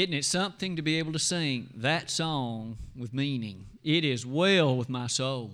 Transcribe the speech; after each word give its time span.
Isn't 0.00 0.14
it 0.14 0.24
something 0.24 0.76
to 0.76 0.82
be 0.82 0.98
able 0.98 1.12
to 1.12 1.18
sing 1.18 1.74
that 1.76 2.08
song 2.08 2.78
with 2.96 3.12
meaning? 3.12 3.66
It 3.84 4.02
is 4.02 4.24
well 4.24 4.74
with 4.74 4.88
my 4.88 5.06
soul. 5.08 5.50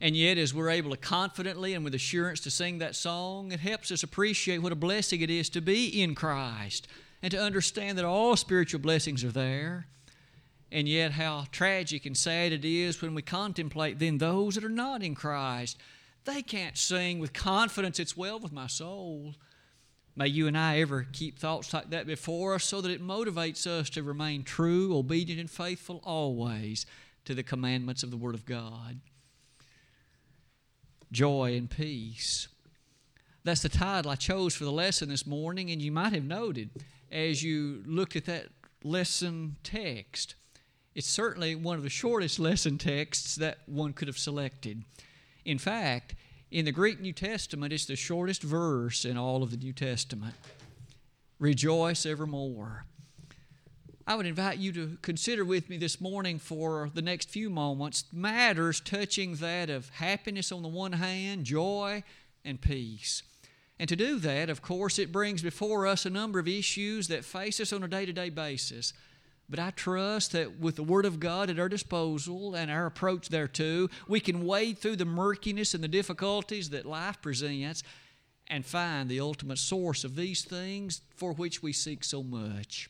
And 0.00 0.14
yet, 0.14 0.38
as 0.38 0.54
we're 0.54 0.70
able 0.70 0.92
to 0.92 0.96
confidently 0.96 1.74
and 1.74 1.82
with 1.82 1.96
assurance 1.96 2.38
to 2.42 2.50
sing 2.52 2.78
that 2.78 2.94
song, 2.94 3.50
it 3.50 3.58
helps 3.58 3.90
us 3.90 4.04
appreciate 4.04 4.58
what 4.58 4.70
a 4.70 4.76
blessing 4.76 5.20
it 5.20 5.30
is 5.30 5.48
to 5.48 5.60
be 5.60 6.00
in 6.00 6.14
Christ 6.14 6.86
and 7.22 7.32
to 7.32 7.42
understand 7.42 7.98
that 7.98 8.04
all 8.04 8.36
spiritual 8.36 8.78
blessings 8.78 9.24
are 9.24 9.32
there. 9.32 9.88
And 10.70 10.88
yet, 10.88 11.10
how 11.10 11.46
tragic 11.50 12.06
and 12.06 12.16
sad 12.16 12.52
it 12.52 12.64
is 12.64 13.02
when 13.02 13.16
we 13.16 13.22
contemplate 13.22 13.98
then 13.98 14.18
those 14.18 14.54
that 14.54 14.64
are 14.64 14.68
not 14.68 15.02
in 15.02 15.16
Christ. 15.16 15.76
They 16.24 16.42
can't 16.42 16.78
sing 16.78 17.18
with 17.18 17.32
confidence, 17.32 17.98
It's 17.98 18.16
well 18.16 18.38
with 18.38 18.52
my 18.52 18.68
soul. 18.68 19.34
May 20.20 20.26
you 20.26 20.46
and 20.46 20.58
I 20.58 20.80
ever 20.80 21.06
keep 21.10 21.38
thoughts 21.38 21.72
like 21.72 21.88
that 21.88 22.06
before 22.06 22.54
us 22.54 22.64
so 22.64 22.82
that 22.82 22.90
it 22.90 23.02
motivates 23.02 23.66
us 23.66 23.88
to 23.88 24.02
remain 24.02 24.42
true, 24.42 24.94
obedient, 24.94 25.40
and 25.40 25.50
faithful 25.50 26.02
always 26.04 26.84
to 27.24 27.34
the 27.34 27.42
commandments 27.42 28.02
of 28.02 28.10
the 28.10 28.18
Word 28.18 28.34
of 28.34 28.44
God. 28.44 29.00
Joy 31.10 31.56
and 31.56 31.70
peace. 31.70 32.48
That's 33.44 33.62
the 33.62 33.70
title 33.70 34.10
I 34.10 34.16
chose 34.16 34.54
for 34.54 34.64
the 34.64 34.70
lesson 34.70 35.08
this 35.08 35.26
morning, 35.26 35.70
and 35.70 35.80
you 35.80 35.90
might 35.90 36.12
have 36.12 36.24
noted 36.24 36.68
as 37.10 37.42
you 37.42 37.82
looked 37.86 38.14
at 38.14 38.26
that 38.26 38.48
lesson 38.84 39.56
text. 39.62 40.34
It's 40.94 41.08
certainly 41.08 41.54
one 41.54 41.78
of 41.78 41.82
the 41.82 41.88
shortest 41.88 42.38
lesson 42.38 42.76
texts 42.76 43.36
that 43.36 43.60
one 43.64 43.94
could 43.94 44.08
have 44.08 44.18
selected. 44.18 44.84
In 45.46 45.56
fact, 45.56 46.14
in 46.50 46.64
the 46.64 46.72
Greek 46.72 47.00
New 47.00 47.12
Testament, 47.12 47.72
it's 47.72 47.84
the 47.86 47.96
shortest 47.96 48.42
verse 48.42 49.04
in 49.04 49.16
all 49.16 49.42
of 49.42 49.50
the 49.50 49.56
New 49.56 49.72
Testament. 49.72 50.34
Rejoice 51.38 52.04
evermore. 52.04 52.84
I 54.06 54.16
would 54.16 54.26
invite 54.26 54.58
you 54.58 54.72
to 54.72 54.98
consider 55.02 55.44
with 55.44 55.70
me 55.70 55.76
this 55.76 56.00
morning 56.00 56.40
for 56.40 56.90
the 56.92 57.02
next 57.02 57.30
few 57.30 57.48
moments 57.48 58.04
matters 58.12 58.80
touching 58.80 59.36
that 59.36 59.70
of 59.70 59.88
happiness 59.90 60.50
on 60.50 60.62
the 60.62 60.68
one 60.68 60.94
hand, 60.94 61.44
joy, 61.44 62.02
and 62.44 62.60
peace. 62.60 63.22
And 63.78 63.88
to 63.88 63.96
do 63.96 64.18
that, 64.18 64.50
of 64.50 64.60
course, 64.60 64.98
it 64.98 65.12
brings 65.12 65.42
before 65.42 65.86
us 65.86 66.04
a 66.04 66.10
number 66.10 66.40
of 66.40 66.48
issues 66.48 67.08
that 67.08 67.24
face 67.24 67.60
us 67.60 67.72
on 67.72 67.84
a 67.84 67.88
day 67.88 68.04
to 68.04 68.12
day 68.12 68.28
basis. 68.28 68.92
But 69.50 69.58
I 69.58 69.70
trust 69.72 70.30
that 70.32 70.60
with 70.60 70.76
the 70.76 70.84
Word 70.84 71.04
of 71.04 71.18
God 71.18 71.50
at 71.50 71.58
our 71.58 71.68
disposal 71.68 72.54
and 72.54 72.70
our 72.70 72.86
approach 72.86 73.28
thereto, 73.28 73.88
we 74.06 74.20
can 74.20 74.46
wade 74.46 74.78
through 74.78 74.96
the 74.96 75.04
murkiness 75.04 75.74
and 75.74 75.82
the 75.82 75.88
difficulties 75.88 76.70
that 76.70 76.86
life 76.86 77.20
presents 77.20 77.82
and 78.46 78.64
find 78.64 79.08
the 79.08 79.18
ultimate 79.18 79.58
source 79.58 80.04
of 80.04 80.14
these 80.14 80.44
things 80.44 81.00
for 81.16 81.32
which 81.32 81.64
we 81.64 81.72
seek 81.72 82.04
so 82.04 82.22
much. 82.22 82.88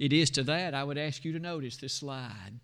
It 0.00 0.12
is 0.12 0.30
to 0.30 0.42
that 0.44 0.74
I 0.74 0.82
would 0.82 0.98
ask 0.98 1.24
you 1.24 1.32
to 1.32 1.38
notice 1.38 1.76
this 1.76 1.94
slide. 1.94 2.58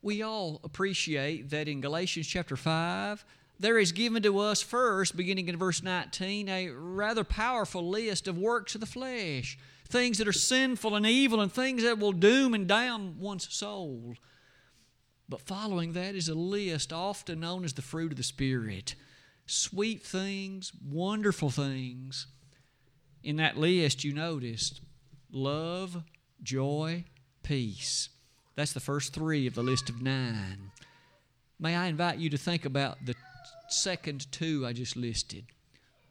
We 0.00 0.22
all 0.22 0.60
appreciate 0.64 1.50
that 1.50 1.68
in 1.68 1.82
Galatians 1.82 2.26
chapter 2.26 2.56
5, 2.56 3.22
there 3.58 3.78
is 3.78 3.92
given 3.92 4.22
to 4.22 4.38
us 4.38 4.62
first, 4.62 5.14
beginning 5.14 5.48
in 5.48 5.58
verse 5.58 5.82
19, 5.82 6.48
a 6.48 6.70
rather 6.70 7.24
powerful 7.24 7.86
list 7.86 8.26
of 8.26 8.38
works 8.38 8.74
of 8.74 8.80
the 8.80 8.86
flesh 8.86 9.58
things 9.90 10.18
that 10.18 10.28
are 10.28 10.32
sinful 10.32 10.94
and 10.94 11.04
evil 11.04 11.40
and 11.40 11.52
things 11.52 11.82
that 11.82 11.98
will 11.98 12.12
doom 12.12 12.54
and 12.54 12.66
damn 12.66 13.18
one's 13.20 13.52
soul. 13.52 14.14
But 15.28 15.42
following 15.42 15.92
that 15.92 16.14
is 16.14 16.28
a 16.28 16.34
list 16.34 16.92
often 16.92 17.40
known 17.40 17.64
as 17.64 17.74
the 17.74 17.82
fruit 17.82 18.12
of 18.12 18.16
the 18.16 18.22
Spirit 18.22 18.94
sweet 19.46 20.00
things, 20.00 20.72
wonderful 20.88 21.50
things. 21.50 22.28
In 23.24 23.36
that 23.36 23.56
list, 23.56 24.04
you 24.04 24.14
noticed 24.14 24.80
love, 25.32 26.04
joy, 26.40 27.04
peace. 27.42 28.10
That's 28.54 28.72
the 28.72 28.80
first 28.80 29.12
three 29.12 29.48
of 29.48 29.54
the 29.54 29.62
list 29.62 29.88
of 29.88 30.00
nine. 30.00 30.70
May 31.58 31.74
I 31.74 31.86
invite 31.86 32.18
you 32.18 32.30
to 32.30 32.38
think 32.38 32.64
about 32.64 32.98
the 33.04 33.16
second 33.68 34.30
two 34.30 34.64
I 34.64 34.72
just 34.72 34.96
listed. 34.96 35.46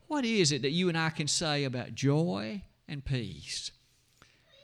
What 0.07 0.25
is 0.25 0.51
it 0.51 0.61
that 0.63 0.71
you 0.71 0.89
and 0.89 0.97
I 0.97 1.09
can 1.09 1.27
say 1.27 1.63
about 1.63 1.95
joy 1.95 2.63
and 2.89 3.05
peace. 3.05 3.71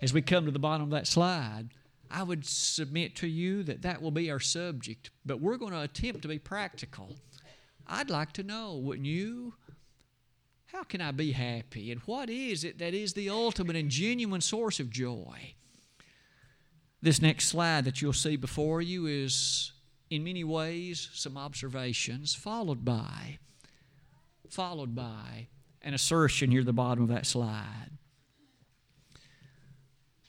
As 0.01 0.13
we 0.13 0.21
come 0.21 0.45
to 0.45 0.51
the 0.51 0.59
bottom 0.59 0.83
of 0.83 0.89
that 0.91 1.07
slide, 1.07 1.69
I 2.11 2.23
would 2.23 2.45
submit 2.45 3.15
to 3.17 3.27
you 3.27 3.63
that 3.63 3.81
that 3.81 4.01
will 4.01 4.11
be 4.11 4.29
our 4.29 4.39
subject, 4.39 5.09
but 5.25 5.41
we're 5.41 5.57
going 5.57 5.71
to 5.71 5.81
attempt 5.81 6.21
to 6.23 6.27
be 6.27 6.39
practical. 6.39 7.15
I'd 7.87 8.09
like 8.09 8.31
to 8.33 8.43
know, 8.43 8.75
wouldn't 8.75 9.07
you? 9.07 9.53
How 10.67 10.83
can 10.83 11.01
I 11.01 11.11
be 11.11 11.31
happy? 11.31 11.91
And 11.91 12.01
what 12.01 12.29
is 12.29 12.63
it 12.63 12.79
that 12.79 12.93
is 12.93 13.13
the 13.13 13.29
ultimate 13.29 13.75
and 13.75 13.89
genuine 13.89 14.41
source 14.41 14.79
of 14.79 14.89
joy? 14.89 15.53
This 17.01 17.21
next 17.21 17.47
slide 17.47 17.85
that 17.85 18.01
you'll 18.01 18.13
see 18.13 18.35
before 18.35 18.81
you 18.81 19.05
is, 19.05 19.71
in 20.09 20.23
many 20.23 20.43
ways, 20.43 21.09
some 21.13 21.37
observations, 21.37 22.33
followed 22.33 22.83
by, 22.83 23.39
followed 24.49 24.95
by 24.95 25.47
an 25.81 25.93
assertion 25.93 26.51
here 26.51 26.61
at 26.61 26.65
the 26.65 26.73
bottom 26.73 27.03
of 27.03 27.09
that 27.09 27.25
slide. 27.25 27.91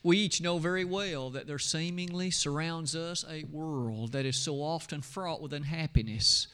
We 0.06 0.18
each 0.18 0.40
know 0.40 0.58
very 0.58 0.84
well 0.84 1.30
that 1.30 1.48
there 1.48 1.58
seemingly 1.58 2.30
surrounds 2.30 2.94
us 2.94 3.24
a 3.28 3.42
world 3.42 4.12
that 4.12 4.24
is 4.24 4.36
so 4.36 4.62
often 4.62 5.02
fraught 5.02 5.42
with 5.42 5.52
unhappiness, 5.52 6.46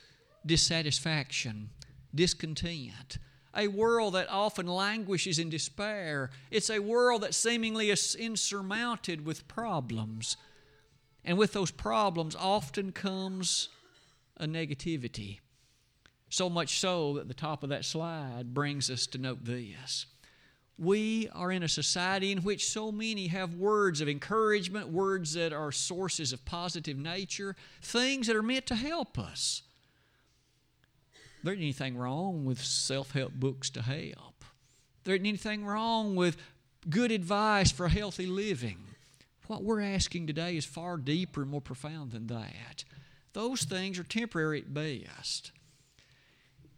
dissatisfaction, 0.46 1.68
discontent. 2.14 3.18
A 3.54 3.68
world 3.68 4.14
that 4.14 4.30
often 4.30 4.66
languishes 4.66 5.38
in 5.38 5.50
despair. 5.50 6.30
It's 6.50 6.70
a 6.70 6.78
world 6.78 7.20
that 7.24 7.34
seemingly 7.34 7.91
is 7.91 8.14
insurmounted 8.14 9.26
with 9.26 9.46
problems. 9.48 10.38
And 11.22 11.36
with 11.36 11.52
those 11.52 11.70
problems 11.70 12.34
often 12.34 12.91
comes 12.91 13.68
a 14.38 14.46
negativity. 14.46 15.41
So 16.30 16.48
much 16.48 16.78
so 16.78 17.12
that 17.18 17.28
the 17.28 17.34
top 17.34 17.62
of 17.62 17.68
that 17.68 17.84
slide 17.84 18.54
brings 18.54 18.88
us 18.91 19.06
to 19.08 19.18
note 19.18 19.44
this 19.44 20.06
we 20.78 21.28
are 21.34 21.53
in 21.53 21.62
a 21.62 21.69
society 21.69 22.33
in 22.33 22.38
which 22.38 22.69
so 22.69 22.91
many 22.91 23.28
have 23.28 23.55
words 23.55 24.00
of 24.00 24.09
encouragement, 24.09 24.88
words 24.88 25.34
that 25.34 25.53
are 25.53 25.71
sources 25.71 26.33
of 26.33 26.44
positive 26.44 26.99
nature, 26.99 27.55
things 27.81 28.27
that 28.27 28.37
are 28.37 28.43
meant 28.43 28.66
to 28.66 28.75
help 28.75 29.19
us. 29.19 29.62
There 31.43 31.53
isn't 31.53 31.62
anything 31.62 31.97
wrong 31.97 32.44
with 32.44 32.62
self 32.62 33.12
help 33.12 33.33
books 33.33 33.69
to 33.71 33.83
help. 33.83 34.44
There 35.05 35.15
isn't 35.15 35.27
anything 35.27 35.65
wrong 35.65 36.15
with 36.15 36.37
good 36.89 37.12
advice 37.12 37.71
for 37.71 37.89
healthy 37.89 38.27
living. 38.27 38.78
What 39.49 39.65
we're 39.65 39.81
asking 39.81 40.27
today 40.27 40.56
is 40.56 40.65
far 40.65 40.97
deeper 40.97 41.43
and 41.43 41.50
more 41.50 41.60
profound 41.60 42.12
than 42.12 42.28
that. 42.28 42.84
Those 43.33 43.65
things 43.65 43.99
are 43.99 44.04
temporary 44.04 44.60
at 44.60 44.72
best. 44.72 45.53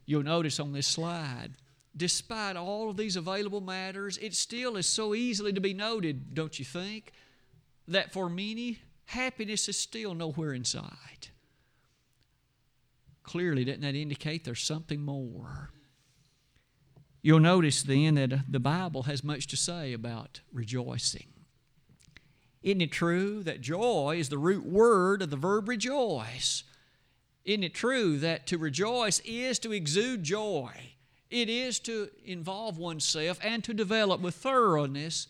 You'll 0.06 0.22
notice 0.22 0.58
on 0.60 0.72
this 0.72 0.86
slide 0.86 1.52
despite 1.96 2.56
all 2.56 2.90
of 2.90 2.96
these 2.96 3.16
available 3.16 3.60
matters, 3.60 4.18
it 4.18 4.34
still 4.34 4.76
is 4.76 4.86
so 4.86 5.14
easily 5.14 5.52
to 5.52 5.60
be 5.60 5.74
noted, 5.74 6.34
don't 6.34 6.58
you 6.58 6.64
think, 6.64 7.12
that 7.86 8.12
for 8.12 8.28
many, 8.28 8.78
happiness 9.06 9.68
is 9.68 9.78
still 9.78 10.14
nowhere 10.14 10.52
in 10.52 10.64
sight. 10.64 11.30
Clearly, 13.22 13.64
doesn't 13.64 13.82
that 13.82 13.94
indicate 13.94 14.44
there's 14.44 14.62
something 14.62 15.00
more? 15.00 15.70
You'll 17.22 17.40
notice 17.40 17.82
then 17.82 18.16
that 18.16 18.32
uh, 18.32 18.36
the 18.48 18.60
Bible 18.60 19.04
has 19.04 19.24
much 19.24 19.46
to 19.46 19.56
say 19.56 19.94
about 19.94 20.40
rejoicing. 20.52 21.28
Isn't 22.62 22.82
it 22.82 22.92
true 22.92 23.42
that 23.42 23.62
joy 23.62 24.16
is 24.18 24.28
the 24.28 24.38
root 24.38 24.66
word 24.66 25.22
of 25.22 25.30
the 25.30 25.36
verb 25.36 25.68
rejoice? 25.68 26.64
Isn't 27.44 27.64
it 27.64 27.74
true 27.74 28.18
that 28.18 28.46
to 28.48 28.58
rejoice 28.58 29.20
is 29.20 29.58
to 29.60 29.72
exude 29.72 30.22
joy? 30.22 30.93
It 31.30 31.48
is 31.48 31.78
to 31.80 32.10
involve 32.24 32.78
oneself 32.78 33.38
and 33.42 33.64
to 33.64 33.74
develop 33.74 34.20
with 34.20 34.34
thoroughness 34.34 35.26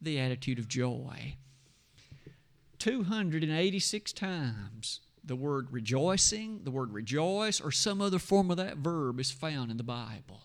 the 0.00 0.18
attitude 0.18 0.58
of 0.58 0.68
joy. 0.68 1.36
286 2.78 4.12
times 4.12 5.00
the 5.26 5.36
word 5.36 5.68
rejoicing, 5.70 6.60
the 6.64 6.70
word 6.70 6.92
rejoice, 6.92 7.60
or 7.60 7.72
some 7.72 8.00
other 8.02 8.18
form 8.18 8.50
of 8.50 8.58
that 8.58 8.76
verb 8.76 9.18
is 9.18 9.30
found 9.30 9.70
in 9.70 9.78
the 9.78 9.82
Bible. 9.82 10.42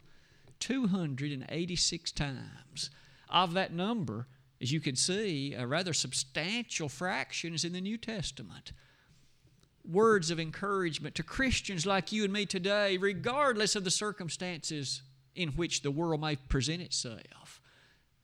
286 0.60 2.12
times. 2.14 2.90
Of 3.30 3.54
that 3.54 3.74
number, 3.74 4.28
as 4.62 4.72
you 4.72 4.80
can 4.80 4.96
see, 4.96 5.54
a 5.54 5.68
rather 5.68 5.94
substantial 5.94 6.90
fraction 6.90 7.54
is 7.54 7.66
in 7.66 7.74
the 7.74 7.82
New 7.82 7.98
Testament 7.98 8.72
words 9.92 10.30
of 10.30 10.40
encouragement 10.40 11.16
to 11.16 11.24
Christians 11.24 11.86
like 11.86 12.12
you 12.12 12.24
and 12.24 12.34
me 12.34 12.46
today, 12.46 12.98
regardless 12.98 13.76
of 13.76 13.84
the 13.84 13.92
circumstances 13.92 15.02
in 15.36 15.50
which 15.50 15.82
the 15.82 15.92
world 15.92 16.22
may 16.22 16.36
present 16.36 16.82
itself. 16.82 17.62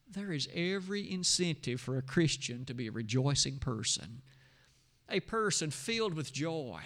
There 0.09 0.31
is 0.31 0.47
every 0.53 1.11
incentive 1.11 1.81
for 1.81 1.97
a 1.97 2.01
Christian 2.01 2.65
to 2.65 2.73
be 2.73 2.87
a 2.87 2.91
rejoicing 2.91 3.57
person, 3.57 4.21
a 5.09 5.19
person 5.19 5.71
filled 5.71 6.13
with 6.13 6.33
joy, 6.33 6.81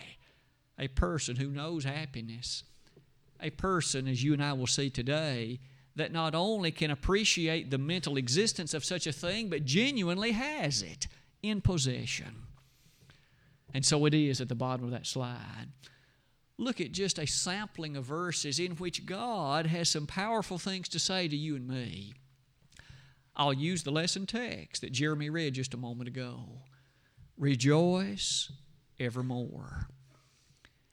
a 0.77 0.87
person 0.87 1.35
who 1.35 1.49
knows 1.49 1.83
happiness, 1.83 2.63
a 3.41 3.49
person, 3.49 4.07
as 4.07 4.23
you 4.23 4.33
and 4.33 4.43
I 4.43 4.53
will 4.53 4.67
see 4.67 4.89
today, 4.89 5.59
that 5.95 6.11
not 6.13 6.35
only 6.35 6.71
can 6.71 6.91
appreciate 6.91 7.69
the 7.69 7.77
mental 7.77 8.15
existence 8.17 8.73
of 8.73 8.85
such 8.85 9.05
a 9.07 9.11
thing, 9.11 9.49
but 9.49 9.65
genuinely 9.65 10.31
has 10.31 10.81
it 10.81 11.07
in 11.41 11.59
possession. 11.61 12.43
And 13.73 13.85
so 13.85 14.05
it 14.05 14.13
is 14.13 14.41
at 14.41 14.49
the 14.49 14.55
bottom 14.55 14.85
of 14.85 14.91
that 14.91 15.05
slide. 15.05 15.67
Look 16.57 16.81
at 16.81 16.91
just 16.91 17.19
a 17.19 17.25
sampling 17.25 17.95
of 17.95 18.03
verses 18.03 18.59
in 18.59 18.71
which 18.73 19.05
God 19.05 19.67
has 19.67 19.89
some 19.89 20.07
powerful 20.07 20.57
things 20.57 20.89
to 20.89 20.99
say 20.99 21.27
to 21.27 21.35
you 21.35 21.55
and 21.55 21.67
me. 21.67 22.13
I'll 23.35 23.53
use 23.53 23.83
the 23.83 23.91
lesson 23.91 24.25
text 24.25 24.81
that 24.81 24.91
Jeremy 24.91 25.29
read 25.29 25.53
just 25.53 25.73
a 25.73 25.77
moment 25.77 26.09
ago. 26.09 26.41
Rejoice 27.37 28.51
evermore. 28.99 29.87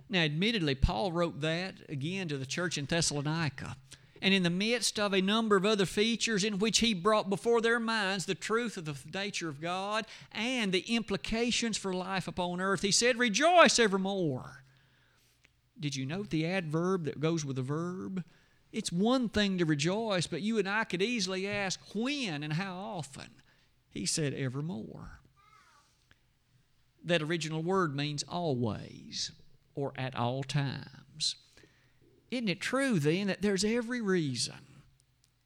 Now, 0.08 0.20
admittedly, 0.20 0.76
Paul 0.76 1.11
wrote 1.11 1.40
that 1.40 1.75
again 1.88 2.29
to 2.29 2.38
the 2.38 2.46
church 2.46 2.79
in 2.79 2.84
Thessalonica 2.84 3.76
and 4.22 4.34
in 4.34 4.42
the 4.42 4.50
midst 4.50 4.98
of 4.98 5.12
a 5.12 5.20
number 5.20 5.56
of 5.56 5.64
other 5.64 5.86
features 5.86 6.44
in 6.44 6.58
which 6.58 6.78
he 6.78 6.94
brought 6.94 7.30
before 7.30 7.60
their 7.60 7.80
minds 7.80 8.26
the 8.26 8.34
truth 8.34 8.76
of 8.76 8.84
the 8.84 8.96
nature 9.12 9.48
of 9.48 9.60
God 9.60 10.06
and 10.32 10.72
the 10.72 10.94
implications 10.94 11.76
for 11.76 11.92
life 11.92 12.28
upon 12.28 12.60
earth, 12.60 12.82
he 12.82 12.90
said, 12.90 13.18
Rejoice 13.18 13.78
evermore. 13.78 14.64
Did 15.78 15.94
you 15.94 16.06
note 16.06 16.30
the 16.30 16.46
adverb 16.46 17.04
that 17.04 17.20
goes 17.20 17.44
with 17.44 17.56
the 17.56 17.62
verb? 17.62 18.24
It's 18.72 18.92
one 18.92 19.28
thing 19.28 19.58
to 19.58 19.64
rejoice, 19.64 20.26
but 20.26 20.42
you 20.42 20.58
and 20.58 20.69
I 20.69 20.84
could 20.84 21.02
easily 21.02 21.46
ask 21.48 21.80
when 21.94 22.42
and 22.42 22.54
how 22.54 22.76
often. 22.76 23.30
He 23.90 24.04
said, 24.04 24.34
Evermore. 24.34 25.20
That 27.02 27.22
original 27.22 27.62
word 27.62 27.94
means 27.96 28.24
always 28.28 29.32
or 29.74 29.92
at 29.96 30.14
all 30.14 30.42
times. 30.42 31.36
Isn't 32.31 32.49
it 32.49 32.61
true 32.61 32.99
then 32.99 33.28
that 33.28 33.43
there's 33.43 33.64
every 33.64 34.00
reason, 34.00 34.56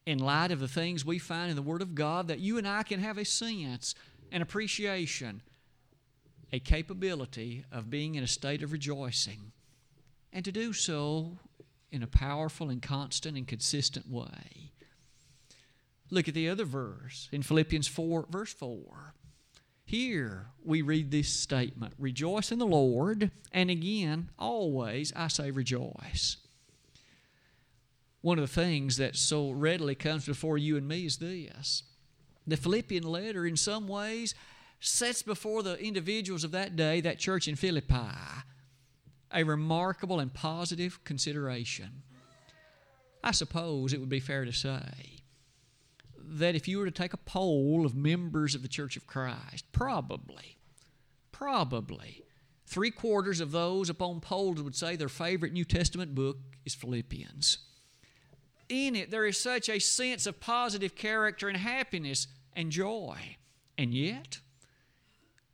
in 0.06 0.19
light 0.19 0.50
of 0.50 0.61
the 0.61 0.69
things 0.69 1.05
we 1.05 1.19
find 1.19 1.50
in 1.50 1.56
the 1.56 1.62
Word 1.62 1.82
of 1.82 1.94
God, 1.94 2.29
that 2.29 2.41
you 2.41 2.59
and 2.59 2.67
I 2.67 2.82
can 2.82 3.00
have 3.00 3.19
a 3.19 3.25
sense, 3.25 3.94
an 4.32 4.43
appreciation, 4.43 5.43
a 6.53 6.59
capability 6.59 7.65
of 7.71 7.91
being 7.91 8.15
in 8.15 8.25
a 8.25 8.29
state 8.29 8.62
of 8.62 8.73
rejoicing, 8.73 9.53
and 10.32 10.44
to 10.44 10.53
do 10.53 10.73
so 10.73 11.38
in 11.93 12.03
a 12.03 12.06
powerful 12.06 12.71
and 12.71 12.81
constant 12.81 13.37
and 13.37 13.47
consistent 13.47 14.11
way? 14.11 14.73
Look 16.11 16.29
at 16.29 16.35
the 16.35 16.49
other 16.49 16.65
verse 16.65 17.29
in 17.31 17.43
Philippians 17.43 17.87
4, 17.87 18.26
verse 18.31 18.53
4. 18.53 19.15
Here 19.85 20.47
we 20.65 20.83
read 20.83 21.11
this 21.11 21.29
statement 21.29 21.94
Rejoice 21.99 22.50
in 22.50 22.59
the 22.59 22.67
Lord, 22.67 23.31
and 23.53 23.71
again, 23.71 24.31
always 24.38 25.12
I 25.15 25.29
say 25.29 25.50
rejoice 25.50 26.38
one 28.22 28.38
of 28.38 28.43
the 28.46 28.55
things 28.55 28.96
that 28.99 29.17
so 29.17 29.50
readily 29.50 29.94
comes 29.94 30.26
before 30.26 30.58
you 30.58 30.76
and 30.76 30.87
me 30.87 31.06
is 31.06 31.19
this 31.19 31.84
the 32.46 32.56
Philippian 32.56 33.05
letter, 33.05 33.46
in 33.46 33.56
some 33.56 33.87
ways, 33.87 34.34
sets 34.81 35.22
before 35.22 35.62
the 35.62 35.78
individuals 35.78 36.43
of 36.43 36.50
that 36.52 36.75
day, 36.75 37.00
that 37.00 37.19
church 37.19 37.46
in 37.46 37.55
Philippi, 37.55 37.94
a 39.32 39.44
remarkable 39.44 40.19
and 40.19 40.32
positive 40.32 41.05
consideration. 41.05 42.02
I 43.22 43.32
suppose 43.32 43.93
it 43.93 44.00
would 44.00 44.08
be 44.08 44.20
fair 44.20 44.46
to 44.46 44.52
say 44.52 45.20
that 46.16 46.55
if 46.55 46.66
you 46.66 46.78
were 46.78 46.87
to 46.87 46.90
take 46.90 47.12
a 47.12 47.19
poll 47.19 47.84
of 47.84 47.94
members 47.94 48.55
of 48.55 48.62
the 48.62 48.69
Church 48.69 48.96
of 48.96 49.06
Christ, 49.06 49.64
probably, 49.73 50.56
probably, 51.31 52.25
three 52.66 52.90
quarters 52.90 53.40
of 53.40 53.52
those 53.52 53.90
upon 53.90 54.20
polls 54.20 54.62
would 54.62 54.75
say 54.75 54.96
their 54.96 55.08
favorite 55.08 55.52
New 55.52 55.64
Testament 55.64 56.14
book 56.14 56.38
is 56.64 56.75
Philippians 56.75 57.58
in 58.70 58.96
it, 58.96 59.11
there 59.11 59.26
is 59.26 59.38
such 59.38 59.69
a 59.69 59.78
sense 59.78 60.26
of 60.26 60.40
positive 60.40 60.94
character 60.94 61.49
and 61.49 61.58
happiness 61.58 62.26
and 62.55 62.70
joy. 62.70 63.37
And 63.76 63.93
yet, 63.93 64.40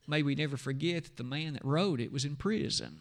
may 0.06 0.22
we 0.22 0.34
never 0.34 0.56
forget 0.56 1.04
that 1.04 1.16
the 1.16 1.24
man 1.24 1.54
that 1.54 1.64
wrote 1.64 2.00
it 2.00 2.12
was 2.12 2.24
in 2.24 2.36
prison. 2.36 3.00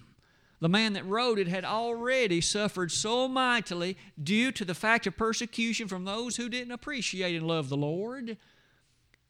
The 0.60 0.70
man 0.70 0.94
that 0.94 1.06
wrote 1.06 1.38
it 1.38 1.48
had 1.48 1.66
already 1.66 2.42
suffered 2.42 2.92
so 2.92 3.28
mightily 3.28 3.98
due 4.22 4.52
to 4.54 4.66
the 4.66 4.74
fact 4.74 5.06
of 5.06 5.18
persecution 5.18 5.88
from 5.88 6.06
those 6.06 6.38
who 6.38 6.50
didn't 6.50 6.72
appreciate 6.72 7.36
and 7.36 7.46
love 7.46 7.70
the 7.70 7.78
Lord. 7.78 8.38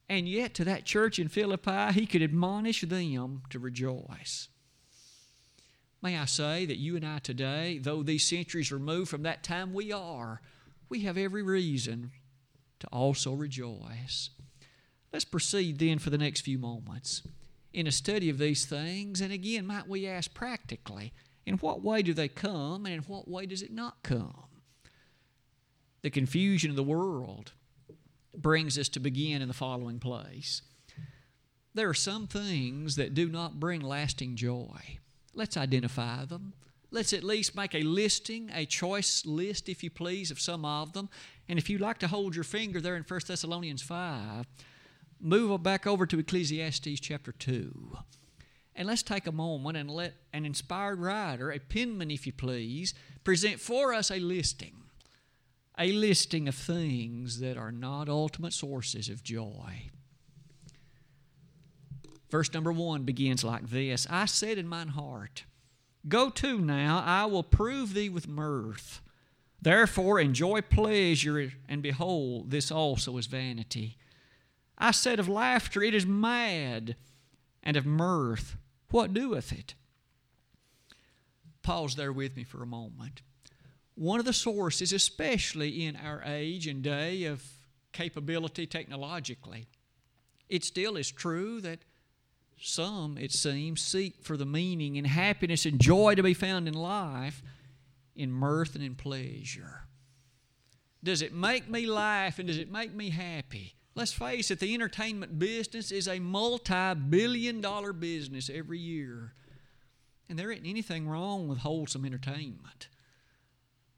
And 0.08 0.30
yet, 0.30 0.54
to 0.56 0.64
that 0.66 0.86
church 0.86 1.18
in 1.18 1.30
Philippi, 1.30 1.94
he 1.94 2.06
could 2.06 2.22
admonish 2.22 2.82
them 2.82 3.42
to 3.50 3.58
rejoice. 3.58 4.50
May 6.02 6.20
I 6.20 6.26
say 6.26 6.68
that 6.68 6.78
you 6.78 6.96
and 6.96 7.06
I 7.06 7.18
today, 7.18 7.80
though 7.80 8.04
these 8.04 8.24
centuries 8.24 8.72
removed 8.72 9.10
from 9.10 9.24
that 9.24 9.44
time, 9.44 9.74
we 9.74 9.92
are 9.92 10.42
we 10.90 11.02
have 11.02 11.18
every 11.18 11.44
reason 11.44 12.12
to 12.80 12.88
also 12.88 13.34
rejoice. 13.34 14.30
Let's 15.12 15.26
proceed 15.26 15.80
then 15.80 16.00
for 16.00 16.10
the 16.10 16.18
next 16.18 16.42
few 16.42 16.58
moments 16.58 17.24
in 17.74 17.88
a 17.88 17.92
study 17.92 18.30
of 18.30 18.38
these 18.38 18.66
things. 18.66 19.22
And 19.22 19.32
again, 19.32 19.66
might 19.66 19.88
we 19.88 20.08
ask 20.08 20.34
practically, 20.34 21.14
in 21.46 21.56
what 21.56 21.84
way 21.84 22.02
do 22.02 22.14
they 22.14 22.28
come 22.28 22.86
and 22.86 22.96
in 22.96 23.02
what 23.02 23.28
way 23.28 23.46
does 23.46 23.62
it 23.62 23.72
not 23.72 24.04
come? 24.04 24.46
The 26.02 26.10
confusion 26.10 26.70
of 26.70 26.76
the 26.76 26.84
world 26.84 27.54
brings 28.36 28.78
us 28.78 28.90
to 28.90 29.00
begin 29.00 29.42
in 29.42 29.48
the 29.48 29.54
following 29.54 30.00
place. 30.00 30.62
There 31.74 31.90
are 31.90 31.94
some 31.94 32.28
things 32.28 32.96
that 32.96 33.14
do 33.14 33.28
not 33.28 33.60
bring 33.60 33.82
lasting 33.82 34.36
joy. 34.36 35.00
Let's 35.34 35.58
identify 35.58 36.26
them. 36.26 36.54
Let's 36.92 37.14
at 37.14 37.24
least 37.24 37.56
make 37.56 37.76
a 37.76 37.82
listing, 37.82 38.50
a 38.54 38.66
choice 38.66 39.26
list, 39.26 39.70
if 39.70 39.84
you 39.84 39.90
please, 39.90 40.32
of 40.32 40.40
some 40.40 40.66
of 40.66 40.94
them. 40.94 41.10
And 41.50 41.60
if 41.60 41.70
you'd 41.70 41.82
like 41.82 41.98
to 42.00 42.08
hold 42.08 42.36
your 42.36 42.44
finger 42.44 42.80
there 42.80 42.96
in 42.96 43.04
1 43.04 43.20
Thessalonians 43.28 43.82
5, 43.82 44.46
move 45.20 45.64
back 45.64 45.86
over 45.88 46.06
to 46.06 46.20
Ecclesiastes 46.20 47.00
chapter 47.00 47.32
2. 47.32 47.98
And 48.76 48.88
let's 48.88 49.04
take 49.04 49.26
a 49.26 49.32
moment 49.32 49.78
and 49.78 49.90
let 49.90 50.16
an 50.34 50.46
inspired 50.46 51.00
writer, 51.00 51.52
a 51.52 51.60
penman, 51.60 52.12
if 52.12 52.28
you 52.28 52.34
please, 52.34 52.94
present 53.24 53.60
for 53.60 53.94
us 53.94 54.12
a 54.12 54.20
listing. 54.20 54.76
A 55.78 55.92
listing 55.92 56.48
of 56.48 56.56
things 56.56 57.40
that 57.40 57.58
are 57.58 57.72
not 57.72 58.10
ultimate 58.10 58.54
sources 58.54 59.10
of 59.10 59.24
joy. 59.24 59.90
Verse 62.30 62.54
number 62.54 62.72
one 62.72 63.04
begins 63.04 63.44
like 63.44 63.70
this 63.70 64.08
I 64.10 64.26
said 64.26 64.58
in 64.58 64.68
mine 64.68 64.90
heart, 64.90 65.44
Go 66.08 66.30
to 66.30 66.60
now, 66.60 67.02
I 67.06 67.26
will 67.26 67.44
prove 67.44 67.94
thee 67.94 68.10
with 68.10 68.28
mirth. 68.28 69.02
Therefore 69.62 70.20
enjoy 70.20 70.62
pleasure, 70.62 71.54
and 71.68 71.82
behold, 71.82 72.52
this 72.52 72.72
also 72.72 73.18
is 73.18 73.26
vanity. 73.26 73.98
I 74.78 74.92
said 74.92 75.20
of 75.20 75.28
laughter, 75.28 75.82
it 75.82 75.96
is 75.96 76.06
mad, 76.06 76.96
and 77.64 77.76
of 77.76 77.86
mirth, 77.86 78.58
what 78.90 79.14
doeth 79.14 79.52
it? 79.52 79.74
Pause 81.64 81.96
there 81.96 82.14
with 82.14 82.36
me 82.36 82.44
for 82.44 82.62
a 82.62 82.68
moment. 82.68 83.24
One 83.96 84.20
of 84.20 84.26
the 84.26 84.34
sources, 84.34 84.94
especially 84.94 85.86
in 85.86 85.96
our 85.96 86.22
age 86.24 86.68
and 86.68 86.84
day 86.84 87.24
of 87.24 87.44
capability 87.92 88.68
technologically, 88.68 89.66
it 90.50 90.64
still 90.64 90.98
is 90.98 91.10
true 91.10 91.62
that 91.62 91.80
some, 92.58 93.18
it 93.18 93.32
seems, 93.32 93.82
seek 93.82 94.24
for 94.24 94.38
the 94.38 94.46
meaning 94.46 94.98
and 94.98 95.08
happiness 95.08 95.66
and 95.66 95.80
joy 95.80 96.16
to 96.16 96.24
be 96.24 96.34
found 96.34 96.68
in 96.68 96.74
life 96.74 97.42
in 98.16 98.32
mirth 98.32 98.76
and 98.76 98.84
in 98.84 98.96
pleasure. 98.96 99.82
Does 101.04 101.22
it 101.22 101.34
make 101.34 101.70
me 101.70 101.86
laugh 101.86 102.40
and 102.40 102.48
does 102.48 102.58
it 102.58 102.72
make 102.72 102.94
me 102.94 103.10
happy? 103.10 103.76
Let's 103.94 104.14
face 104.14 104.52
it, 104.52 104.60
the 104.60 104.74
entertainment 104.74 105.38
business 105.40 105.92
is 105.92 106.08
a 106.08 106.20
multi 106.20 106.94
billion 106.96 107.62
dollar 107.62 107.94
business 107.94 108.50
every 108.50 108.80
year. 108.80 109.34
And 110.28 110.40
there 110.40 110.52
isn't 110.52 110.66
anything 110.66 111.08
wrong 111.08 111.48
with 111.48 111.60
wholesome 111.60 112.06
entertainment. 112.06 112.88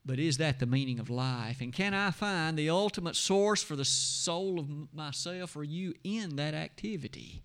But 0.05 0.19
is 0.19 0.37
that 0.37 0.59
the 0.59 0.65
meaning 0.65 0.99
of 0.99 1.09
life? 1.09 1.61
And 1.61 1.73
can 1.73 1.93
I 1.93 2.11
find 2.11 2.57
the 2.57 2.69
ultimate 2.69 3.15
source 3.15 3.63
for 3.63 3.75
the 3.75 3.85
soul 3.85 4.59
of 4.59 4.93
myself 4.93 5.55
or 5.55 5.63
you 5.63 5.93
in 6.03 6.35
that 6.37 6.53
activity? 6.53 7.43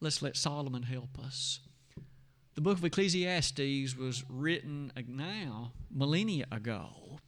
Let's 0.00 0.22
let 0.22 0.36
Solomon 0.36 0.84
help 0.84 1.18
us. 1.18 1.60
The 2.54 2.60
book 2.60 2.78
of 2.78 2.84
Ecclesiastes 2.84 3.96
was 3.96 4.24
written 4.28 4.92
now, 5.06 5.72
millennia 5.90 6.46
ago. 6.50 7.18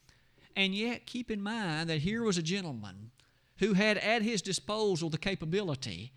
And 0.56 0.74
yet, 0.74 1.06
keep 1.06 1.30
in 1.30 1.42
mind 1.42 1.88
that 1.88 2.00
here 2.00 2.22
was 2.22 2.38
a 2.38 2.42
gentleman 2.42 3.10
who 3.58 3.74
had 3.74 3.98
at 3.98 4.22
his 4.22 4.42
disposal 4.42 5.10
the 5.10 5.18
capability, 5.18 6.12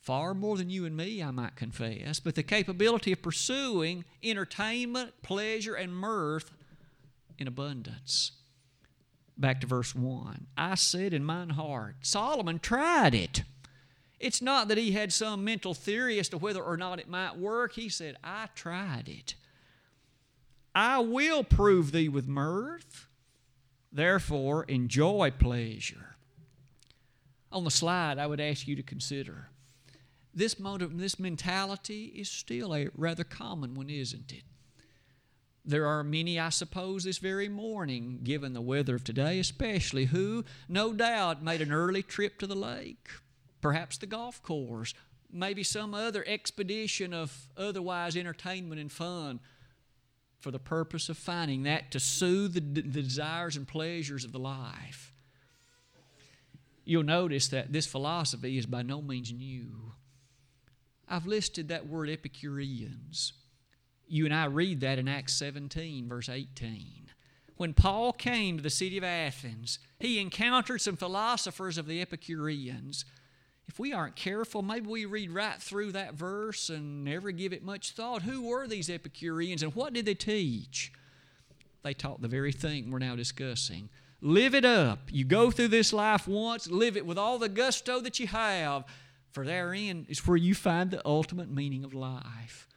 far 0.00 0.34
more 0.34 0.56
than 0.56 0.70
you 0.70 0.84
and 0.84 0.96
me, 0.96 1.22
I 1.22 1.30
might 1.30 1.56
confess, 1.56 2.20
but 2.20 2.34
the 2.34 2.42
capability 2.42 3.12
of 3.12 3.22
pursuing 3.22 4.04
entertainment, 4.22 5.22
pleasure, 5.22 5.74
and 5.74 5.94
mirth 5.94 6.50
in 7.38 7.46
abundance. 7.46 8.32
Back 9.36 9.60
to 9.62 9.66
verse 9.66 9.94
1. 9.94 10.46
I 10.56 10.74
said 10.74 11.12
in 11.14 11.24
mine 11.24 11.50
heart, 11.50 11.96
Solomon 12.02 12.58
tried 12.58 13.14
it. 13.14 13.42
It's 14.20 14.40
not 14.40 14.68
that 14.68 14.78
he 14.78 14.92
had 14.92 15.12
some 15.12 15.44
mental 15.44 15.74
theory 15.74 16.18
as 16.18 16.28
to 16.30 16.38
whether 16.38 16.62
or 16.62 16.76
not 16.76 16.98
it 16.98 17.08
might 17.08 17.36
work. 17.36 17.72
He 17.74 17.88
said, 17.88 18.16
I 18.22 18.48
tried 18.54 19.08
it. 19.08 19.34
I 20.74 20.98
will 21.00 21.44
prove 21.44 21.92
thee 21.92 22.08
with 22.08 22.26
mirth. 22.26 23.06
Therefore, 23.92 24.64
enjoy 24.64 25.30
pleasure. 25.30 26.16
On 27.52 27.64
the 27.64 27.70
slide, 27.70 28.18
I 28.18 28.26
would 28.26 28.40
ask 28.40 28.66
you 28.66 28.74
to 28.76 28.82
consider 28.82 29.48
this 30.34 30.58
motive, 30.58 30.98
this 30.98 31.18
mentality 31.18 32.06
is 32.06 32.28
still 32.28 32.74
a 32.74 32.88
rather 32.96 33.24
common 33.24 33.74
one, 33.74 33.88
isn't 33.88 34.32
it? 34.32 34.42
There 35.64 35.86
are 35.86 36.04
many, 36.04 36.38
I 36.38 36.50
suppose, 36.50 37.04
this 37.04 37.18
very 37.18 37.48
morning, 37.48 38.20
given 38.22 38.52
the 38.52 38.60
weather 38.60 38.96
of 38.96 39.04
today 39.04 39.38
especially, 39.38 40.06
who 40.06 40.44
no 40.68 40.92
doubt 40.92 41.42
made 41.42 41.62
an 41.62 41.72
early 41.72 42.02
trip 42.02 42.38
to 42.40 42.46
the 42.46 42.56
lake, 42.56 43.08
perhaps 43.64 43.96
the 43.96 44.04
golf 44.04 44.42
course, 44.42 44.92
maybe 45.32 45.62
some 45.62 45.94
other 45.94 46.22
expedition 46.26 47.14
of 47.14 47.48
otherwise 47.56 48.14
entertainment 48.14 48.78
and 48.78 48.92
fun 48.92 49.40
for 50.38 50.50
the 50.50 50.58
purpose 50.58 51.08
of 51.08 51.16
finding 51.16 51.62
that 51.62 51.90
to 51.90 51.98
soothe 51.98 52.52
the, 52.52 52.60
the 52.60 53.00
desires 53.00 53.56
and 53.56 53.66
pleasures 53.66 54.22
of 54.22 54.32
the 54.32 54.38
life. 54.38 55.14
You'll 56.84 57.04
notice 57.04 57.48
that 57.48 57.72
this 57.72 57.86
philosophy 57.86 58.58
is 58.58 58.66
by 58.66 58.82
no 58.82 59.00
means 59.00 59.32
new. 59.32 59.94
I've 61.08 61.26
listed 61.26 61.68
that 61.68 61.86
word 61.86 62.10
Epicureans. 62.10 63.32
You 64.06 64.26
and 64.26 64.34
I 64.34 64.44
read 64.44 64.80
that 64.80 64.98
in 64.98 65.08
Acts 65.08 65.32
17, 65.36 66.06
verse 66.06 66.28
18. 66.28 67.06
When 67.56 67.72
Paul 67.72 68.12
came 68.12 68.58
to 68.58 68.62
the 68.62 68.68
city 68.68 68.98
of 68.98 69.04
Athens, 69.04 69.78
he 69.98 70.20
encountered 70.20 70.82
some 70.82 70.96
philosophers 70.96 71.78
of 71.78 71.86
the 71.86 72.02
Epicureans. 72.02 73.06
If 73.66 73.78
we 73.78 73.92
aren't 73.92 74.16
careful, 74.16 74.62
maybe 74.62 74.86
we 74.86 75.04
read 75.06 75.30
right 75.30 75.60
through 75.60 75.92
that 75.92 76.14
verse 76.14 76.68
and 76.68 77.04
never 77.04 77.30
give 77.30 77.52
it 77.52 77.64
much 77.64 77.92
thought. 77.92 78.22
Who 78.22 78.42
were 78.42 78.66
these 78.66 78.90
Epicureans 78.90 79.62
and 79.62 79.74
what 79.74 79.92
did 79.92 80.06
they 80.06 80.14
teach? 80.14 80.92
They 81.82 81.94
taught 81.94 82.22
the 82.22 82.28
very 82.28 82.52
thing 82.52 82.90
we're 82.90 82.98
now 82.98 83.16
discussing. 83.16 83.88
Live 84.20 84.54
it 84.54 84.64
up. 84.64 85.00
You 85.10 85.24
go 85.24 85.50
through 85.50 85.68
this 85.68 85.92
life 85.92 86.26
once, 86.26 86.70
live 86.70 86.96
it 86.96 87.04
with 87.04 87.18
all 87.18 87.38
the 87.38 87.48
gusto 87.48 88.00
that 88.00 88.18
you 88.18 88.26
have, 88.26 88.84
for 89.32 89.44
therein 89.44 90.06
is 90.08 90.26
where 90.26 90.36
you 90.36 90.54
find 90.54 90.90
the 90.90 91.06
ultimate 91.06 91.50
meaning 91.50 91.84
of 91.84 91.92
life. 91.92 92.68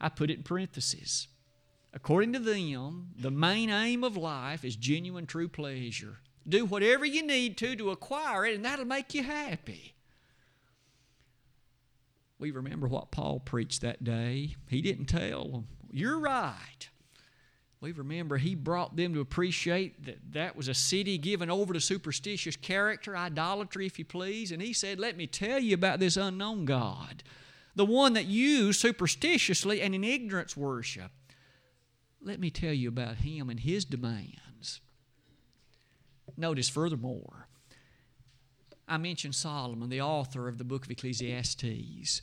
I 0.00 0.08
put 0.08 0.30
it 0.30 0.38
in 0.38 0.42
parentheses. 0.42 1.28
According 1.94 2.32
to 2.32 2.38
them, 2.38 3.10
the 3.16 3.30
main 3.30 3.70
aim 3.70 4.02
of 4.02 4.16
life 4.16 4.64
is 4.64 4.76
genuine, 4.76 5.26
true 5.26 5.48
pleasure. 5.48 6.18
Do 6.48 6.64
whatever 6.64 7.04
you 7.04 7.24
need 7.24 7.56
to 7.58 7.76
to 7.76 7.90
acquire 7.90 8.44
it, 8.46 8.54
and 8.54 8.64
that'll 8.64 8.84
make 8.84 9.14
you 9.14 9.22
happy. 9.22 9.94
We 12.38 12.50
remember 12.50 12.88
what 12.88 13.12
Paul 13.12 13.38
preached 13.38 13.82
that 13.82 14.02
day. 14.02 14.56
He 14.68 14.82
didn't 14.82 15.06
tell 15.06 15.48
them, 15.48 15.68
You're 15.90 16.18
right. 16.18 16.88
We 17.80 17.92
remember 17.92 18.36
he 18.36 18.54
brought 18.54 18.96
them 18.96 19.14
to 19.14 19.20
appreciate 19.20 20.04
that 20.06 20.18
that 20.32 20.56
was 20.56 20.68
a 20.68 20.74
city 20.74 21.18
given 21.18 21.50
over 21.50 21.72
to 21.72 21.80
superstitious 21.80 22.54
character, 22.54 23.16
idolatry, 23.16 23.86
if 23.86 23.98
you 23.98 24.04
please. 24.04 24.52
And 24.52 24.62
he 24.62 24.72
said, 24.72 25.00
Let 25.00 25.16
me 25.16 25.26
tell 25.26 25.58
you 25.58 25.74
about 25.74 26.00
this 26.00 26.16
unknown 26.16 26.64
God 26.64 27.22
the 27.74 27.86
one 27.86 28.12
that 28.14 28.26
you 28.26 28.72
superstitiously 28.72 29.80
and 29.80 29.94
in 29.94 30.04
ignorance 30.04 30.56
worship. 30.56 31.10
Let 32.20 32.38
me 32.38 32.50
tell 32.50 32.72
you 32.72 32.88
about 32.88 33.16
him 33.16 33.50
and 33.50 33.60
his 33.60 33.84
demands. 33.84 34.38
Notice 36.42 36.68
furthermore, 36.68 37.46
I 38.88 38.96
mentioned 38.96 39.36
Solomon, 39.36 39.90
the 39.90 40.00
author 40.00 40.48
of 40.48 40.58
the 40.58 40.64
book 40.64 40.84
of 40.84 40.90
Ecclesiastes. 40.90 42.22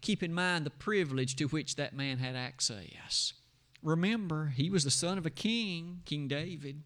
Keep 0.00 0.22
in 0.22 0.32
mind 0.32 0.64
the 0.64 0.70
privilege 0.70 1.34
to 1.34 1.46
which 1.46 1.74
that 1.74 1.96
man 1.96 2.18
had 2.18 2.36
access. 2.36 3.32
Remember, 3.82 4.52
he 4.54 4.70
was 4.70 4.84
the 4.84 4.90
son 4.92 5.18
of 5.18 5.26
a 5.26 5.30
king, 5.30 6.02
King 6.04 6.28
David. 6.28 6.84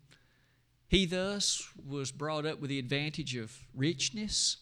He 0.88 1.04
thus 1.04 1.68
was 1.86 2.12
brought 2.12 2.46
up 2.46 2.62
with 2.62 2.70
the 2.70 2.78
advantage 2.78 3.36
of 3.36 3.52
richness, 3.74 4.56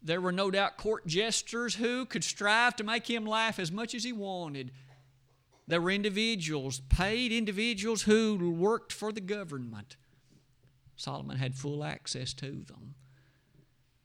there 0.00 0.20
were 0.20 0.30
no 0.30 0.52
doubt 0.52 0.76
court 0.76 1.04
jesters 1.08 1.74
who 1.74 2.06
could 2.06 2.22
strive 2.22 2.76
to 2.76 2.84
make 2.84 3.10
him 3.10 3.26
laugh 3.26 3.58
as 3.58 3.72
much 3.72 3.96
as 3.96 4.04
he 4.04 4.12
wanted. 4.12 4.70
There 5.66 5.80
were 5.80 5.90
individuals, 5.90 6.78
paid 6.88 7.32
individuals, 7.32 8.02
who 8.02 8.54
worked 8.56 8.92
for 8.92 9.10
the 9.10 9.20
government. 9.20 9.96
Solomon 10.96 11.36
had 11.36 11.54
full 11.54 11.84
access 11.84 12.32
to 12.34 12.64
them. 12.64 12.94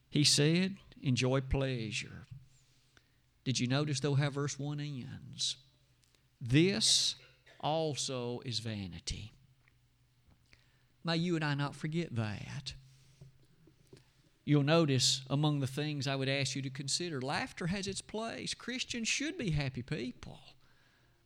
He 0.10 0.24
said, 0.24 0.75
Enjoy 1.01 1.41
pleasure. 1.41 2.27
Did 3.43 3.60
you 3.60 3.67
notice, 3.67 4.00
though, 4.00 4.13
how 4.13 4.29
verse 4.29 4.60
1 4.60 4.79
ends? 4.79 5.55
This 6.39 7.15
also 7.60 8.41
is 8.45 8.60
vanity. 8.60 9.31
May 11.03 11.17
you 11.17 11.36
and 11.36 11.43
I 11.43 11.55
not 11.55 11.75
forget 11.75 12.15
that. 12.15 12.74
You'll 14.45 14.63
notice 14.63 15.21
among 15.29 15.60
the 15.60 15.67
things 15.67 16.07
I 16.07 16.15
would 16.15 16.29
ask 16.29 16.55
you 16.55 16.62
to 16.63 16.69
consider 16.69 17.21
laughter 17.21 17.67
has 17.67 17.88
its 17.88 18.01
place. 18.01 18.53
Christians 18.53 19.07
should 19.07 19.38
be 19.38 19.51
happy 19.51 19.81
people. 19.81 20.39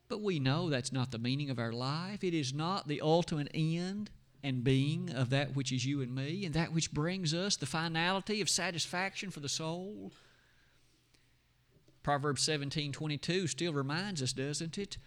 But 0.08 0.22
we 0.22 0.38
know 0.38 0.70
that's 0.70 0.92
not 0.92 1.10
the 1.10 1.18
meaning 1.18 1.50
of 1.50 1.58
our 1.58 1.72
life. 1.72 2.22
It 2.22 2.34
is 2.34 2.54
not 2.54 2.88
the 2.88 3.00
ultimate 3.00 3.50
end 3.52 4.10
and 4.42 4.62
being 4.62 5.10
of 5.10 5.30
that 5.30 5.56
which 5.56 5.72
is 5.72 5.84
you 5.84 6.00
and 6.02 6.14
me, 6.14 6.44
and 6.44 6.54
that 6.54 6.72
which 6.72 6.92
brings 6.92 7.34
us 7.34 7.56
the 7.56 7.66
finality 7.66 8.40
of 8.40 8.48
satisfaction 8.48 9.30
for 9.30 9.40
the 9.40 9.48
soul. 9.48 10.12
Proverbs 12.02 12.42
17 12.42 12.92
22 12.92 13.46
still 13.48 13.72
reminds 13.72 14.22
us, 14.22 14.32
doesn't 14.32 14.78
it? 14.78 14.98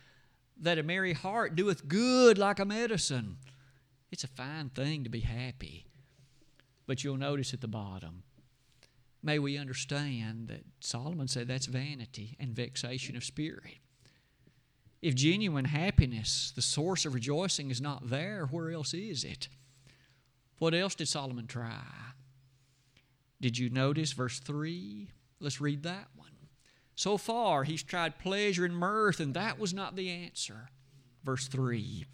That 0.58 0.78
a 0.78 0.84
merry 0.84 1.14
heart 1.14 1.56
doeth 1.56 1.88
good 1.88 2.38
like 2.38 2.60
a 2.60 2.66
medicine. 2.66 3.38
It's 4.12 4.24
a 4.24 4.28
fine 4.28 4.70
thing 4.70 5.04
to 5.04 5.10
be 5.10 5.22
happy. 5.22 5.86
But 6.86 7.04
you'll 7.04 7.18
notice 7.18 7.54
at 7.54 7.62
the 7.62 7.68
bottom, 7.68 8.24
may 9.22 9.40
we 9.40 9.58
understand 9.58 10.48
that 10.48 10.66
Solomon 10.80 11.28
said 11.28 11.48
that's 11.48 11.68
vanity 11.68 12.36
and 12.40 12.56
vexation 12.56 13.16
of 13.16 13.24
spirit. 13.24 13.78
If 15.02 15.16
genuine 15.16 15.66
happiness, 15.66 16.52
the 16.56 16.62
source 16.62 17.06
of 17.06 17.14
rejoicing, 17.14 17.72
is 17.72 17.80
not 17.80 18.10
there, 18.10 18.46
where 18.46 18.72
else 18.72 18.94
is 18.94 19.24
it? 19.24 19.48
What 20.58 20.74
else 20.74 20.96
did 20.96 21.08
Solomon 21.08 21.48
try? 21.48 21.84
Did 23.40 23.58
you 23.58 23.70
notice 23.70 24.12
verse 24.12 24.40
3? 24.40 25.10
Let's 25.40 25.62
read 25.62 25.84
that 25.84 26.08
one. 26.16 26.28
So 26.96 27.18
far, 27.18 27.64
he's 27.64 27.82
tried 27.82 28.20
pleasure 28.20 28.66
and 28.66 28.76
mirth, 28.76 29.22
and 29.22 29.34
that 29.34 29.58
was 29.58 29.74
not 29.74 29.96
the 29.96 30.10
answer. 30.10 30.70
Verse 31.24 31.48
3 31.48 32.06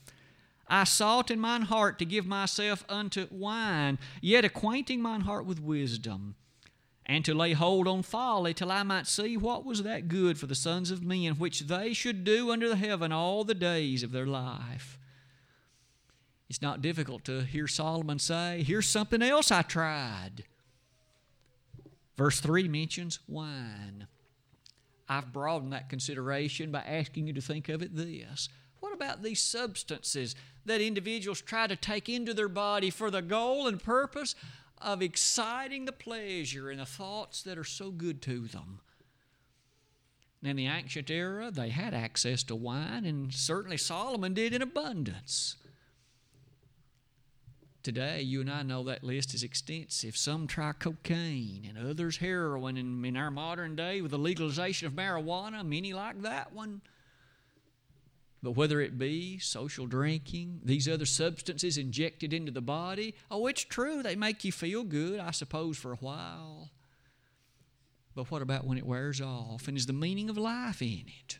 I 0.67 0.83
sought 0.83 1.29
in 1.31 1.39
mine 1.39 1.63
heart 1.63 1.99
to 1.99 2.05
give 2.05 2.25
myself 2.25 2.83
unto 2.89 3.27
wine, 3.31 3.97
yet 4.21 4.45
acquainting 4.45 5.01
mine 5.01 5.21
heart 5.21 5.45
with 5.45 5.59
wisdom, 5.59 6.35
and 7.05 7.23
to 7.25 7.33
lay 7.33 7.53
hold 7.53 7.87
on 7.87 8.01
folly, 8.01 8.53
till 8.53 8.71
I 8.71 8.83
might 8.83 9.07
see 9.07 9.37
what 9.37 9.65
was 9.65 9.83
that 9.83 10.07
good 10.07 10.39
for 10.39 10.47
the 10.47 10.55
sons 10.55 10.89
of 10.89 11.03
men, 11.03 11.33
which 11.33 11.61
they 11.61 11.93
should 11.93 12.23
do 12.23 12.51
under 12.51 12.67
the 12.67 12.75
heaven 12.75 13.11
all 13.11 13.43
the 13.43 13.53
days 13.53 14.01
of 14.01 14.11
their 14.11 14.25
life. 14.25 14.97
It's 16.49 16.61
not 16.61 16.81
difficult 16.81 17.23
to 17.25 17.41
hear 17.41 17.67
Solomon 17.67 18.19
say, 18.19 18.63
Here's 18.63 18.87
something 18.87 19.21
else 19.21 19.51
I 19.51 19.61
tried. 19.61 20.43
Verse 22.17 22.39
3 22.39 22.67
mentions 22.67 23.19
wine. 23.27 24.07
I've 25.07 25.33
broadened 25.33 25.73
that 25.73 25.89
consideration 25.89 26.71
by 26.71 26.79
asking 26.81 27.27
you 27.27 27.33
to 27.33 27.41
think 27.41 27.69
of 27.69 27.81
it 27.81 27.95
this. 27.95 28.49
What 28.79 28.93
about 28.93 29.21
these 29.21 29.41
substances 29.41 30.35
that 30.65 30.81
individuals 30.81 31.41
try 31.41 31.67
to 31.67 31.75
take 31.75 32.09
into 32.09 32.33
their 32.33 32.47
body 32.47 32.89
for 32.89 33.11
the 33.11 33.21
goal 33.21 33.67
and 33.67 33.81
purpose 33.81 34.35
of 34.85 35.01
exciting 35.01 35.85
the 35.85 35.91
pleasure 35.91 36.69
and 36.69 36.79
the 36.79 36.85
thoughts 36.85 37.41
that 37.41 37.57
are 37.57 37.63
so 37.63 37.89
good 37.89 38.21
to 38.21 38.47
them. 38.47 38.79
in 40.43 40.55
the 40.55 40.67
ancient 40.67 41.09
era, 41.09 41.49
they 41.49 41.69
had 41.69 41.95
access 41.95 42.43
to 42.43 42.55
wine, 42.55 43.03
and 43.03 43.33
certainly 43.33 43.77
Solomon 43.77 44.35
did 44.35 44.53
in 44.53 44.61
abundance. 44.61 45.55
Today, 47.81 48.21
you 48.21 48.41
and 48.41 48.51
I 48.51 48.61
know 48.61 48.83
that 48.83 49.03
list 49.03 49.33
is 49.33 49.41
extensive. 49.41 50.15
Some 50.15 50.45
try 50.45 50.71
cocaine, 50.71 51.65
and 51.67 51.77
others 51.89 52.17
heroin. 52.17 52.77
And 52.77 53.03
in 53.03 53.17
our 53.17 53.31
modern 53.31 53.75
day, 53.75 54.01
with 54.01 54.11
the 54.11 54.19
legalization 54.19 54.85
of 54.87 54.93
marijuana, 54.93 55.67
many 55.67 55.93
like 55.93 56.21
that 56.21 56.53
one. 56.53 56.81
But 58.45 58.51
whether 58.51 58.79
it 58.79 58.99
be 58.99 59.39
social 59.39 59.87
drinking, 59.87 60.61
these 60.63 60.87
other 60.87 61.07
substances 61.07 61.79
injected 61.79 62.31
into 62.31 62.51
the 62.51 62.61
body, 62.61 63.15
oh, 63.31 63.47
it's 63.47 63.63
true, 63.63 64.03
they 64.03 64.15
make 64.15 64.43
you 64.43 64.51
feel 64.51 64.83
good, 64.83 65.19
I 65.19 65.31
suppose, 65.31 65.79
for 65.79 65.91
a 65.91 65.95
while. 65.95 66.69
But 68.13 68.29
what 68.29 68.43
about 68.43 68.63
when 68.63 68.77
it 68.77 68.85
wears 68.85 69.19
off? 69.19 69.67
And 69.67 69.75
is 69.75 69.87
the 69.87 69.93
meaning 69.93 70.29
of 70.29 70.37
life 70.37 70.79
in 70.83 71.05
it? 71.07 71.39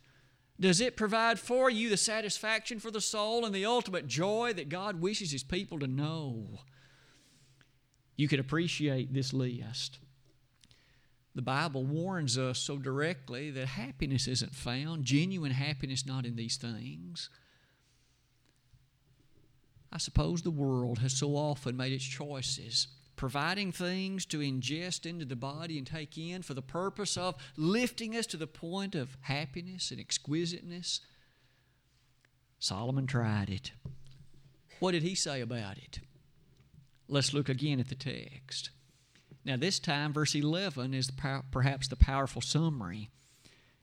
Does 0.60 0.82
it 0.82 0.98
provide 0.98 1.38
for 1.38 1.70
you 1.70 1.92
the 1.92 1.96
satisfaction 1.96 2.80
for 2.80 2.90
the 2.90 3.00
soul 3.00 3.46
and 3.46 3.54
the 3.54 3.68
ultimate 3.68 4.08
joy 4.08 4.54
that 4.54 4.70
God 4.70 5.00
wishes 5.00 5.32
His 5.32 5.44
people 5.44 5.78
to 5.78 5.88
know? 5.88 6.62
You 8.16 8.28
could 8.28 8.40
appreciate 8.40 9.14
this 9.14 9.32
list 9.32 10.00
the 11.36 11.42
Bible 11.42 11.84
warns 11.84 12.38
us 12.38 12.58
so 12.58 12.78
directly 12.78 13.52
that 13.52 13.68
happiness 13.68 14.26
isn't 14.26 14.56
found, 14.56 15.04
genuine 15.04 15.52
happiness 15.52 16.06
not 16.06 16.26
in 16.26 16.38
these 16.38 16.56
things. 16.56 17.30
I 19.92 19.98
suppose 19.98 20.42
the 20.42 20.50
world 20.52 21.00
has 21.00 21.14
so 21.14 21.36
often 21.36 21.76
made 21.76 21.92
its 21.92 22.06
choices, 22.06 22.88
providing 23.18 23.74
things 23.74 24.26
to 24.28 24.40
ingest 24.40 25.06
into 25.06 25.26
the 25.26 25.36
body 25.36 25.78
and 25.78 25.86
take 25.86 26.18
in 26.18 26.42
for 26.42 26.54
the 26.54 26.62
purpose 26.62 27.18
of 27.18 27.36
lifting 27.58 28.16
us 28.16 28.26
to 28.28 28.38
the 28.38 28.48
point 28.48 28.96
of 28.96 29.18
happiness 29.22 29.92
and 29.92 30.00
exquisiteness. 30.00 31.02
Solomon 32.60 33.08
tried 33.08 33.50
it. 33.50 33.74
What 34.80 34.92
did 34.92 35.04
he 35.04 35.16
say 35.16 35.42
about 35.42 35.78
it? 35.78 36.00
Let's 37.10 37.34
look 37.34 37.50
again 37.50 37.80
at 37.82 37.90
the 37.90 37.96
text. 37.96 38.70
Now, 39.46 39.56
this 39.56 39.78
time, 39.80 40.12
verse 40.12 40.34
11 40.34 40.96
is 40.96 41.12
perhaps 41.52 41.88
the 41.88 41.96
powerful 41.96 42.42
summary. 42.42 43.12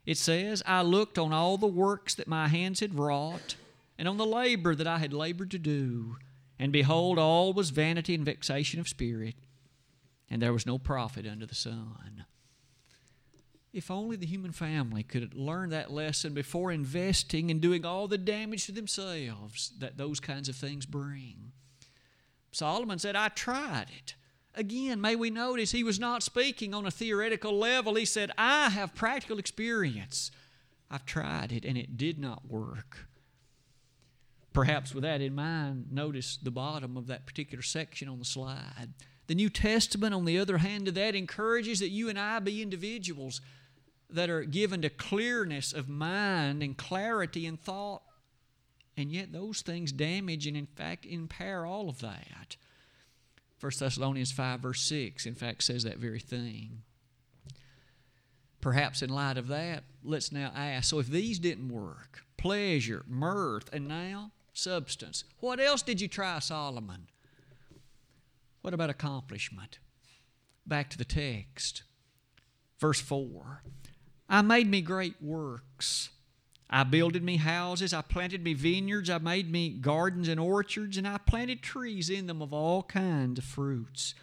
It 0.05 0.19
says, 0.19 0.61
I 0.67 0.83
looked 0.83 1.19
on 1.19 1.33
all 1.33 1.57
the 1.57 1.69
works 1.69 2.17
that 2.17 2.27
my 2.27 2.49
hands 2.49 2.81
had 2.81 2.99
wrought, 2.99 3.55
and 3.97 4.09
on 4.09 4.17
the 4.17 4.27
labor 4.27 4.75
that 4.75 4.89
I 4.89 4.99
had 4.99 5.13
labored 5.13 5.53
to 5.53 5.59
do, 5.59 6.17
and 6.59 6.73
behold, 6.73 7.19
all 7.19 7.53
was 7.53 7.71
vanity 7.71 8.13
and 8.15 8.25
vexation 8.25 8.81
of 8.81 8.89
spirit, 8.89 9.37
and 10.29 10.43
there 10.43 10.53
was 10.53 10.67
no 10.67 10.79
profit 10.79 11.27
under 11.27 11.47
the 11.47 11.55
sun. 11.55 12.25
If 13.73 13.91
only 13.91 14.17
the 14.17 14.27
human 14.27 14.53
family 14.53 15.05
could 15.05 15.33
learn 15.33 15.71
that 15.71 15.93
lesson 15.93 16.35
before 16.35 16.73
investing 16.73 17.51
and 17.51 17.61
doing 17.61 17.87
all 17.87 18.09
the 18.09 18.19
damage 18.19 18.67
to 18.67 18.73
themselves 18.73 19.73
that 19.79 19.97
those 19.97 20.19
kinds 20.19 20.49
of 20.49 20.57
things 20.57 20.85
bring. 20.85 21.53
Solomon 22.51 22.99
said, 22.99 23.15
I 23.15 23.29
tried 23.29 23.87
it. 23.97 24.15
Again, 24.55 25.01
may 25.01 25.17
we 25.17 25.31
notice 25.31 25.73
he 25.73 25.85
was 25.85 25.99
not 25.99 26.23
speaking 26.23 26.75
on 26.75 26.87
a 26.87 26.91
theoretical 26.91 27.57
level. 27.57 27.95
He 27.95 28.05
said, 28.05 28.31
I 28.37 28.69
have 28.69 28.95
practical 28.95 29.39
experience. 29.39 30.31
I've 30.91 31.07
tried 31.07 31.53
it 31.53 31.65
and 31.65 31.79
it 31.79 31.97
did 31.97 32.19
not 32.19 32.47
work. 32.47 33.09
Perhaps 34.53 34.95
with 34.95 35.05
that 35.05 35.23
in 35.23 35.35
mind, 35.35 35.87
notice 35.91 36.37
the 36.37 36.51
bottom 36.51 36.99
of 36.99 37.07
that 37.07 37.25
particular 37.25 37.63
section 37.63 38.09
on 38.09 38.19
the 38.19 38.25
slide. 38.27 38.93
The 39.27 39.35
New 39.35 39.49
Testament, 39.49 40.15
on 40.15 40.27
the 40.27 40.39
other 40.39 40.59
hand, 40.59 40.85
to 40.87 40.93
that 40.93 41.15
encourages 41.15 41.81
that 41.81 41.89
you 41.89 42.11
and 42.11 42.19
I 42.19 42.39
be 42.39 42.61
individuals 42.61 43.41
that 44.11 44.29
are 44.29 44.45
given 44.45 44.83
to 44.83 44.91
clearness 44.91 45.73
of 45.73 45.89
mind 45.89 46.63
and 46.63 46.77
clarity 46.77 47.47
in 47.47 47.57
thought. 47.57 48.03
And 48.95 49.11
yet, 49.11 49.33
those 49.33 49.63
things 49.63 49.91
damage 49.91 50.47
and, 50.47 50.57
in 50.57 50.67
fact, 50.67 51.07
impair 51.07 51.65
all 51.65 51.89
of 51.89 52.01
that. 52.01 52.57
1 53.63 53.73
Thessalonians 53.79 54.33
5, 54.33 54.59
verse 54.59 54.83
6, 54.83 55.25
in 55.25 55.37
fact, 55.37 55.63
says 55.63 55.85
that 55.85 55.99
very 55.99 56.19
thing. 56.19 56.83
Perhaps 58.61 59.03
in 59.03 59.11
light 59.11 59.39
of 59.39 59.47
that, 59.49 59.85
let's 60.03 60.33
now 60.33 60.51
ask 60.57 60.91
so 60.91 60.99
if 60.99 61.07
these 61.07 61.39
didn't 61.39 61.69
work, 61.69 62.25
pleasure, 62.37 63.05
mirth, 63.07 63.73
and 63.73 63.87
now 63.87 64.33
substance, 64.53 65.23
what 65.39 65.61
else 65.61 65.83
did 65.83 66.01
you 66.01 66.09
try, 66.09 66.41
Solomon? 66.41 67.07
What 68.63 68.75
about 68.75 68.91
accomplishment? 68.91 69.79
Back 70.67 70.91
to 70.91 70.99
the 70.99 71.05
text. 71.05 71.85
Verse 72.81 73.01
4 73.01 73.63
I 74.29 74.43
made 74.43 74.69
me 74.69 74.81
great 74.81 75.15
works 75.23 76.11
I 76.75 76.85
builded 76.85 77.23
me 77.23 77.37
houses, 77.37 77.93
I 77.93 78.01
planted 78.01 78.43
me 78.43 78.55
vineyards, 78.55 79.11
I 79.11 79.19
made 79.19 79.53
me 79.53 79.69
gardens 79.69 80.27
and 80.27 80.41
orchards, 80.41 80.97
and 80.97 81.07
I 81.07 81.19
planted 81.19 81.61
trees 81.61 82.09
in 82.09 82.27
them 82.27 82.41
of 82.41 82.55
all 82.55 82.83
kinds 82.83 83.39
of 83.39 83.45
fruits. 83.45 84.15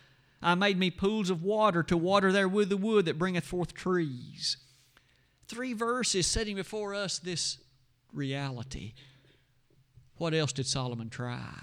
I 0.42 0.56
made 0.56 0.80
me 0.80 0.90
pools 0.90 1.30
of 1.30 1.44
water 1.44 1.84
to 1.84 1.96
water 1.96 2.32
therewith 2.32 2.70
the 2.70 2.78
wood 2.78 3.06
that 3.06 3.20
bringeth 3.20 3.46
forth 3.46 3.76
trees. 3.76 4.58
Three 5.48 5.74
verses 5.74 6.26
setting 6.26 6.56
before 6.56 6.96
us 6.96 7.20
this 7.20 7.60
reality. 8.12 8.94
What 10.16 10.34
else 10.34 10.52
did 10.52 10.66
Solomon 10.66 11.12
try? 11.12 11.54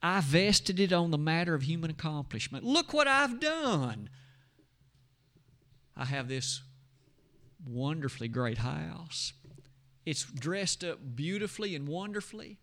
I 0.00 0.20
vested 0.20 0.78
it 0.78 0.92
on 0.92 1.10
the 1.10 1.18
matter 1.18 1.54
of 1.54 1.62
human 1.62 1.90
accomplishment. 1.90 2.64
Look 2.64 2.92
what 2.92 3.08
I've 3.08 3.40
done. 3.40 4.10
I 5.96 6.04
have 6.04 6.28
this 6.28 6.62
wonderfully 7.66 8.28
great 8.28 8.58
house. 8.58 9.32
It's 10.06 10.24
dressed 10.24 10.84
up 10.84 10.98
beautifully 11.14 11.74
and 11.74 11.86
wonderfully. 11.86 12.58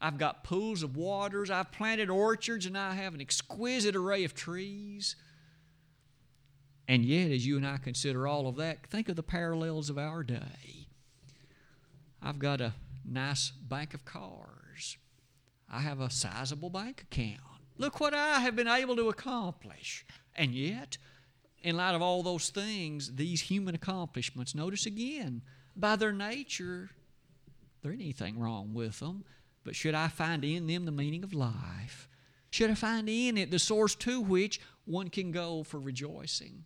I've 0.00 0.18
got 0.18 0.44
pools 0.44 0.82
of 0.82 0.96
waters. 0.96 1.50
I've 1.50 1.72
planted 1.72 2.10
orchards, 2.10 2.66
and 2.66 2.76
I 2.76 2.94
have 2.94 3.14
an 3.14 3.20
exquisite 3.20 3.94
array 3.94 4.24
of 4.24 4.34
trees. 4.34 5.14
And 6.88 7.04
yet, 7.04 7.30
as 7.30 7.46
you 7.46 7.56
and 7.56 7.66
I 7.66 7.76
consider 7.76 8.26
all 8.26 8.48
of 8.48 8.56
that, 8.56 8.86
think 8.86 9.08
of 9.08 9.16
the 9.16 9.22
parallels 9.22 9.90
of 9.90 9.98
our 9.98 10.22
day. 10.22 10.88
I've 12.22 12.38
got 12.38 12.60
a 12.60 12.74
nice 13.04 13.50
bank 13.50 13.94
of 13.94 14.04
cars. 14.04 14.96
I 15.70 15.80
have 15.80 16.00
a 16.00 16.10
sizable 16.10 16.70
bank 16.70 17.02
account. 17.02 17.40
Look 17.78 18.00
what 18.00 18.12
I 18.12 18.40
have 18.40 18.56
been 18.56 18.68
able 18.68 18.96
to 18.96 19.08
accomplish. 19.08 20.04
And 20.34 20.52
yet, 20.52 20.98
in 21.62 21.76
light 21.76 21.94
of 21.94 22.02
all 22.02 22.22
those 22.22 22.50
things, 22.50 23.14
these 23.14 23.42
human 23.42 23.74
accomplishments, 23.74 24.54
notice 24.54 24.86
again, 24.86 25.42
by 25.76 25.96
their 25.96 26.12
nature, 26.12 26.90
there 27.82 27.92
ain't 27.92 28.00
anything 28.00 28.38
wrong 28.38 28.74
with 28.74 29.00
them. 29.00 29.24
But 29.64 29.76
should 29.76 29.94
I 29.94 30.08
find 30.08 30.44
in 30.44 30.66
them 30.66 30.84
the 30.84 30.92
meaning 30.92 31.22
of 31.22 31.34
life? 31.34 32.08
Should 32.50 32.70
I 32.70 32.74
find 32.74 33.08
in 33.08 33.36
it 33.36 33.50
the 33.50 33.58
source 33.58 33.94
to 33.96 34.20
which 34.20 34.60
one 34.84 35.08
can 35.08 35.30
go 35.30 35.62
for 35.62 35.78
rejoicing? 35.78 36.64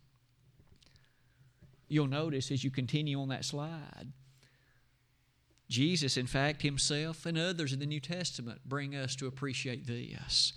You'll 1.87 2.07
notice 2.07 2.51
as 2.51 2.63
you 2.63 2.71
continue 2.71 3.19
on 3.19 3.27
that 3.29 3.45
slide, 3.45 4.11
Jesus, 5.69 6.17
in 6.17 6.27
fact, 6.27 6.61
himself 6.61 7.25
and 7.25 7.37
others 7.37 7.73
in 7.73 7.79
the 7.79 7.85
New 7.85 7.99
Testament 7.99 8.61
bring 8.65 8.95
us 8.95 9.15
to 9.17 9.27
appreciate 9.27 9.87
this. 9.87 10.53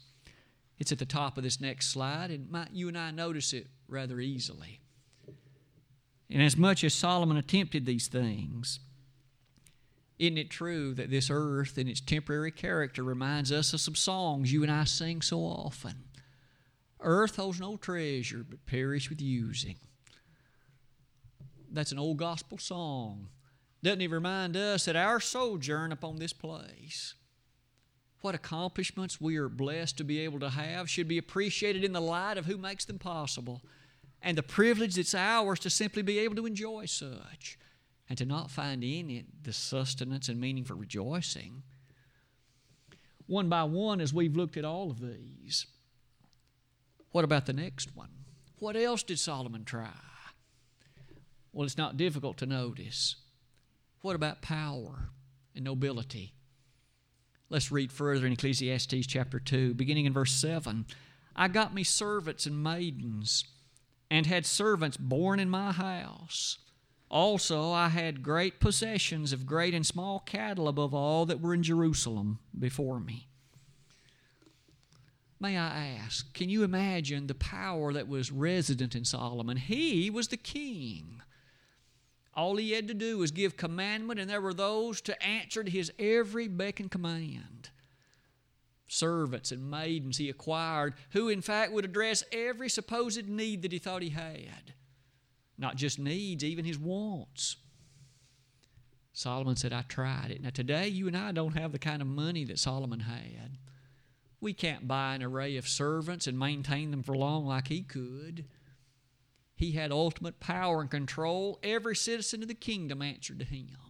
It's 0.78 0.92
at 0.92 0.98
the 0.98 1.06
top 1.06 1.36
of 1.36 1.44
this 1.44 1.60
next 1.60 1.88
slide, 1.88 2.30
and 2.30 2.50
my, 2.50 2.66
you 2.72 2.88
and 2.88 2.96
I 2.96 3.10
notice 3.10 3.52
it 3.52 3.66
rather 3.88 4.20
easily. 4.20 4.80
And 6.30 6.42
as 6.42 6.56
much 6.56 6.84
as 6.84 6.94
Solomon 6.94 7.36
attempted 7.36 7.86
these 7.86 8.08
things, 8.08 8.80
isn't 10.18 10.36
it 10.36 10.50
true 10.50 10.94
that 10.94 11.10
this 11.10 11.30
earth 11.30 11.78
and 11.78 11.88
its 11.88 12.00
temporary 12.00 12.50
character 12.50 13.02
reminds 13.02 13.52
us 13.52 13.72
of 13.72 13.80
some 13.80 13.94
songs 13.94 14.52
you 14.52 14.62
and 14.62 14.72
I 14.72 14.84
sing 14.84 15.22
so 15.22 15.40
often? 15.40 16.04
Earth 17.00 17.36
holds 17.36 17.60
no 17.60 17.76
treasure 17.76 18.44
but 18.48 18.66
perish 18.66 19.08
with 19.08 19.20
using. 19.20 19.76
That's 21.70 21.92
an 21.92 21.98
old 21.98 22.16
gospel 22.16 22.58
song. 22.58 23.28
Doesn't 23.82 24.00
it 24.00 24.10
remind 24.10 24.56
us 24.56 24.86
that 24.86 24.96
our 24.96 25.20
sojourn 25.20 25.92
upon 25.92 26.16
this 26.16 26.32
place, 26.32 27.14
what 28.20 28.34
accomplishments 28.34 29.20
we 29.20 29.36
are 29.36 29.48
blessed 29.48 29.96
to 29.98 30.04
be 30.04 30.18
able 30.20 30.40
to 30.40 30.50
have, 30.50 30.90
should 30.90 31.06
be 31.06 31.18
appreciated 31.18 31.84
in 31.84 31.92
the 31.92 32.00
light 32.00 32.36
of 32.36 32.46
who 32.46 32.58
makes 32.58 32.84
them 32.84 32.98
possible 32.98 33.62
and 34.22 34.36
the 34.36 34.42
privilege 34.42 34.94
that's 34.96 35.14
ours 35.14 35.60
to 35.60 35.70
simply 35.70 36.02
be 36.02 36.18
able 36.18 36.36
to 36.36 36.46
enjoy 36.46 36.86
such 36.86 37.58
and 38.08 38.18
to 38.18 38.24
not 38.24 38.50
find 38.50 38.82
in 38.82 39.10
it 39.10 39.26
the 39.42 39.52
sustenance 39.52 40.28
and 40.28 40.40
meaning 40.40 40.64
for 40.64 40.74
rejoicing. 40.74 41.62
One 43.26 43.48
by 43.48 43.64
one, 43.64 44.00
as 44.00 44.14
we've 44.14 44.36
looked 44.36 44.56
at 44.56 44.64
all 44.64 44.90
of 44.90 45.00
these, 45.00 45.66
what 47.10 47.24
about 47.24 47.46
the 47.46 47.52
next 47.52 47.94
one? 47.94 48.10
What 48.58 48.76
else 48.76 49.02
did 49.02 49.18
Solomon 49.18 49.64
try? 49.64 49.90
Well, 51.52 51.66
it's 51.66 51.78
not 51.78 51.96
difficult 51.96 52.38
to 52.38 52.46
notice. 52.46 53.16
What 54.00 54.16
about 54.16 54.42
power 54.42 55.10
and 55.54 55.64
nobility? 55.64 56.34
Let's 57.50 57.72
read 57.72 57.92
further 57.92 58.26
in 58.26 58.32
Ecclesiastes 58.32 59.06
chapter 59.06 59.40
2, 59.40 59.74
beginning 59.74 60.06
in 60.06 60.12
verse 60.12 60.32
7. 60.32 60.86
I 61.34 61.48
got 61.48 61.74
me 61.74 61.84
servants 61.84 62.46
and 62.46 62.62
maidens 62.62 63.44
and 64.10 64.26
had 64.26 64.46
servants 64.46 64.96
born 64.96 65.38
in 65.40 65.50
my 65.50 65.72
house. 65.72 66.58
Also, 67.10 67.70
I 67.70 67.88
had 67.88 68.22
great 68.22 68.60
possessions 68.60 69.32
of 69.32 69.46
great 69.46 69.74
and 69.74 69.86
small 69.86 70.20
cattle 70.20 70.68
above 70.68 70.94
all 70.94 71.24
that 71.26 71.40
were 71.40 71.54
in 71.54 71.62
Jerusalem 71.62 72.38
before 72.58 73.00
me. 73.00 73.28
May 75.40 75.56
I 75.56 75.98
ask, 76.04 76.32
can 76.34 76.48
you 76.48 76.64
imagine 76.64 77.26
the 77.26 77.34
power 77.34 77.92
that 77.92 78.08
was 78.08 78.32
resident 78.32 78.94
in 78.94 79.04
Solomon? 79.04 79.56
He 79.56 80.10
was 80.10 80.28
the 80.28 80.36
king. 80.36 81.22
All 82.34 82.56
he 82.56 82.72
had 82.72 82.88
to 82.88 82.94
do 82.94 83.18
was 83.18 83.30
give 83.30 83.56
commandment, 83.56 84.20
and 84.20 84.28
there 84.28 84.40
were 84.40 84.54
those 84.54 85.00
to 85.02 85.22
answer 85.22 85.62
to 85.62 85.70
his 85.70 85.92
every 85.98 86.48
beck 86.48 86.80
and 86.80 86.90
command 86.90 87.70
servants 88.88 89.52
and 89.52 89.70
maidens 89.70 90.16
he 90.16 90.28
acquired, 90.28 90.94
who 91.10 91.28
in 91.28 91.42
fact 91.42 91.72
would 91.72 91.84
address 91.84 92.24
every 92.32 92.68
supposed 92.68 93.28
need 93.28 93.62
that 93.62 93.72
he 93.72 93.78
thought 93.78 94.02
he 94.02 94.10
had. 94.10 94.74
Not 95.56 95.76
just 95.76 95.98
needs, 95.98 96.42
even 96.42 96.64
his 96.64 96.78
wants. 96.78 97.56
Solomon 99.12 99.56
said, 99.56 99.72
I 99.72 99.82
tried 99.82 100.30
it. 100.30 100.42
Now, 100.42 100.50
today, 100.50 100.88
you 100.88 101.08
and 101.08 101.16
I 101.16 101.32
don't 101.32 101.58
have 101.58 101.72
the 101.72 101.78
kind 101.78 102.00
of 102.00 102.08
money 102.08 102.44
that 102.44 102.58
Solomon 102.58 103.00
had. 103.00 103.58
We 104.40 104.52
can't 104.52 104.86
buy 104.86 105.16
an 105.16 105.22
array 105.24 105.56
of 105.56 105.66
servants 105.66 106.28
and 106.28 106.38
maintain 106.38 106.92
them 106.92 107.02
for 107.02 107.16
long 107.16 107.44
like 107.44 107.66
he 107.66 107.82
could. 107.82 108.44
He 109.56 109.72
had 109.72 109.90
ultimate 109.90 110.38
power 110.38 110.80
and 110.80 110.88
control. 110.88 111.58
Every 111.64 111.96
citizen 111.96 112.42
of 112.42 112.48
the 112.48 112.54
kingdom 112.54 113.02
answered 113.02 113.40
to 113.40 113.44
him. 113.44 113.87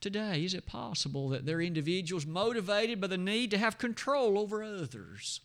Today? 0.00 0.44
Is 0.44 0.54
it 0.54 0.66
possible 0.66 1.28
that 1.30 1.46
there 1.46 1.58
are 1.58 1.62
individuals 1.62 2.26
motivated 2.26 3.00
by 3.00 3.06
the 3.06 3.18
need 3.18 3.50
to 3.50 3.58
have 3.58 3.78
control 3.78 4.38
over 4.38 4.62
others? 4.62 5.40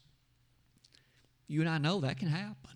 You 1.48 1.62
and 1.62 1.70
I 1.70 1.78
know 1.78 2.00
that 2.02 2.18
can 2.18 2.30
happen. 2.30 2.72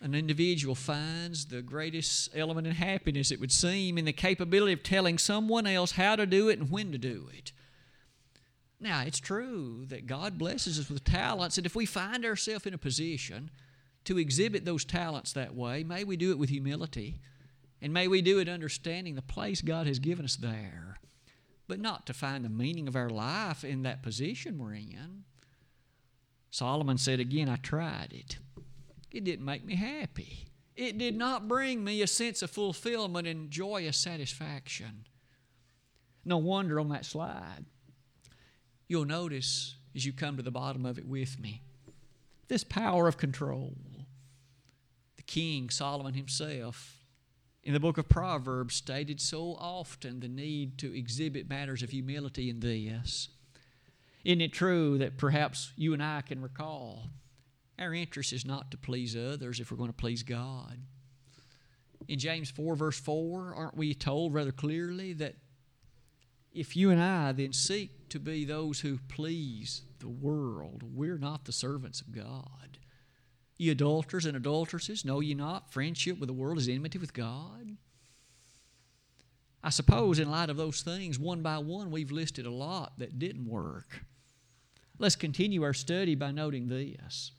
An 0.00 0.14
individual 0.14 0.74
finds 0.74 1.46
the 1.46 1.62
greatest 1.62 2.30
element 2.34 2.66
in 2.66 2.74
happiness, 2.74 3.30
it 3.30 3.40
would 3.40 3.52
seem, 3.52 3.96
in 3.96 4.04
the 4.04 4.12
capability 4.12 4.72
of 4.72 4.82
telling 4.82 5.16
someone 5.16 5.66
else 5.66 5.92
how 5.92 6.16
to 6.16 6.26
do 6.26 6.48
it 6.48 6.58
and 6.58 6.70
when 6.70 6.92
to 6.92 6.98
do 6.98 7.28
it. 7.32 7.52
Now, 8.78 9.02
it's 9.06 9.20
true 9.20 9.86
that 9.86 10.06
God 10.06 10.36
blesses 10.36 10.78
us 10.78 10.90
with 10.90 11.02
talents, 11.02 11.56
and 11.56 11.64
if 11.64 11.74
we 11.74 11.86
find 11.86 12.26
ourselves 12.26 12.66
in 12.66 12.74
a 12.74 12.78
position 12.78 13.50
to 14.04 14.18
exhibit 14.18 14.66
those 14.66 14.84
talents 14.84 15.32
that 15.32 15.54
way, 15.54 15.82
may 15.82 16.04
we 16.04 16.16
do 16.16 16.30
it 16.30 16.38
with 16.38 16.50
humility, 16.50 17.18
and 17.80 17.92
may 17.92 18.08
we 18.08 18.22
do 18.22 18.38
it 18.38 18.48
understanding 18.48 19.14
the 19.14 19.22
place 19.22 19.60
God 19.60 19.86
has 19.86 19.98
given 19.98 20.24
us 20.24 20.36
there, 20.36 20.98
but 21.68 21.80
not 21.80 22.06
to 22.06 22.14
find 22.14 22.44
the 22.44 22.48
meaning 22.48 22.88
of 22.88 22.96
our 22.96 23.10
life 23.10 23.64
in 23.64 23.82
that 23.82 24.02
position 24.02 24.58
we're 24.58 24.74
in. 24.74 25.24
Solomon 26.50 26.98
said 26.98 27.20
again, 27.20 27.48
I 27.48 27.56
tried 27.56 28.12
it. 28.12 28.38
It 29.10 29.24
didn't 29.24 29.44
make 29.44 29.64
me 29.64 29.76
happy. 29.76 30.46
It 30.74 30.98
did 30.98 31.16
not 31.16 31.48
bring 31.48 31.82
me 31.82 32.02
a 32.02 32.06
sense 32.06 32.42
of 32.42 32.50
fulfillment 32.50 33.26
and 33.26 33.50
joyous 33.50 33.96
satisfaction. 33.96 35.06
No 36.24 36.38
wonder 36.38 36.78
on 36.80 36.88
that 36.90 37.04
slide, 37.04 37.64
you'll 38.88 39.04
notice 39.04 39.76
as 39.94 40.04
you 40.04 40.12
come 40.12 40.36
to 40.36 40.42
the 40.42 40.50
bottom 40.50 40.84
of 40.84 40.98
it 40.98 41.06
with 41.06 41.40
me 41.40 41.62
this 42.48 42.64
power 42.64 43.08
of 43.08 43.16
control. 43.16 43.74
The 45.16 45.22
king, 45.22 45.70
Solomon 45.70 46.14
himself, 46.14 46.95
in 47.66 47.72
the 47.72 47.80
book 47.80 47.98
of 47.98 48.08
Proverbs, 48.08 48.76
stated 48.76 49.20
so 49.20 49.56
often 49.58 50.20
the 50.20 50.28
need 50.28 50.78
to 50.78 50.96
exhibit 50.96 51.50
matters 51.50 51.82
of 51.82 51.90
humility 51.90 52.48
in 52.48 52.60
this. 52.60 53.28
Isn't 54.24 54.40
it 54.40 54.52
true 54.52 54.98
that 54.98 55.18
perhaps 55.18 55.72
you 55.76 55.92
and 55.92 56.00
I 56.00 56.20
can 56.20 56.40
recall 56.40 57.08
our 57.76 57.92
interest 57.92 58.32
is 58.32 58.46
not 58.46 58.70
to 58.70 58.76
please 58.76 59.16
others 59.16 59.58
if 59.58 59.72
we're 59.72 59.78
going 59.78 59.90
to 59.90 59.96
please 59.96 60.22
God? 60.22 60.78
In 62.06 62.20
James 62.20 62.52
4, 62.52 62.76
verse 62.76 63.00
4, 63.00 63.52
aren't 63.56 63.76
we 63.76 63.94
told 63.94 64.32
rather 64.32 64.52
clearly 64.52 65.12
that 65.14 65.34
if 66.54 66.76
you 66.76 66.90
and 66.92 67.02
I 67.02 67.32
then 67.32 67.52
seek 67.52 68.08
to 68.10 68.20
be 68.20 68.44
those 68.44 68.78
who 68.78 69.00
please 69.08 69.82
the 69.98 70.08
world, 70.08 70.84
we're 70.94 71.18
not 71.18 71.46
the 71.46 71.52
servants 71.52 72.00
of 72.00 72.12
God. 72.12 72.78
Ye 73.58 73.70
adulterers 73.70 74.26
and 74.26 74.36
adulteresses, 74.36 75.04
know 75.04 75.20
ye 75.20 75.34
not 75.34 75.72
friendship 75.72 76.18
with 76.18 76.26
the 76.26 76.34
world 76.34 76.58
is 76.58 76.68
enmity 76.68 76.98
with 76.98 77.14
God? 77.14 77.76
I 79.64 79.70
suppose, 79.70 80.18
in 80.18 80.30
light 80.30 80.50
of 80.50 80.56
those 80.56 80.82
things, 80.82 81.18
one 81.18 81.42
by 81.42 81.58
one, 81.58 81.90
we've 81.90 82.12
listed 82.12 82.46
a 82.46 82.50
lot 82.50 82.98
that 82.98 83.18
didn't 83.18 83.48
work. 83.48 84.04
Let's 84.98 85.16
continue 85.16 85.62
our 85.62 85.74
study 85.74 86.14
by 86.14 86.30
noting 86.30 86.68
this. 86.68 87.32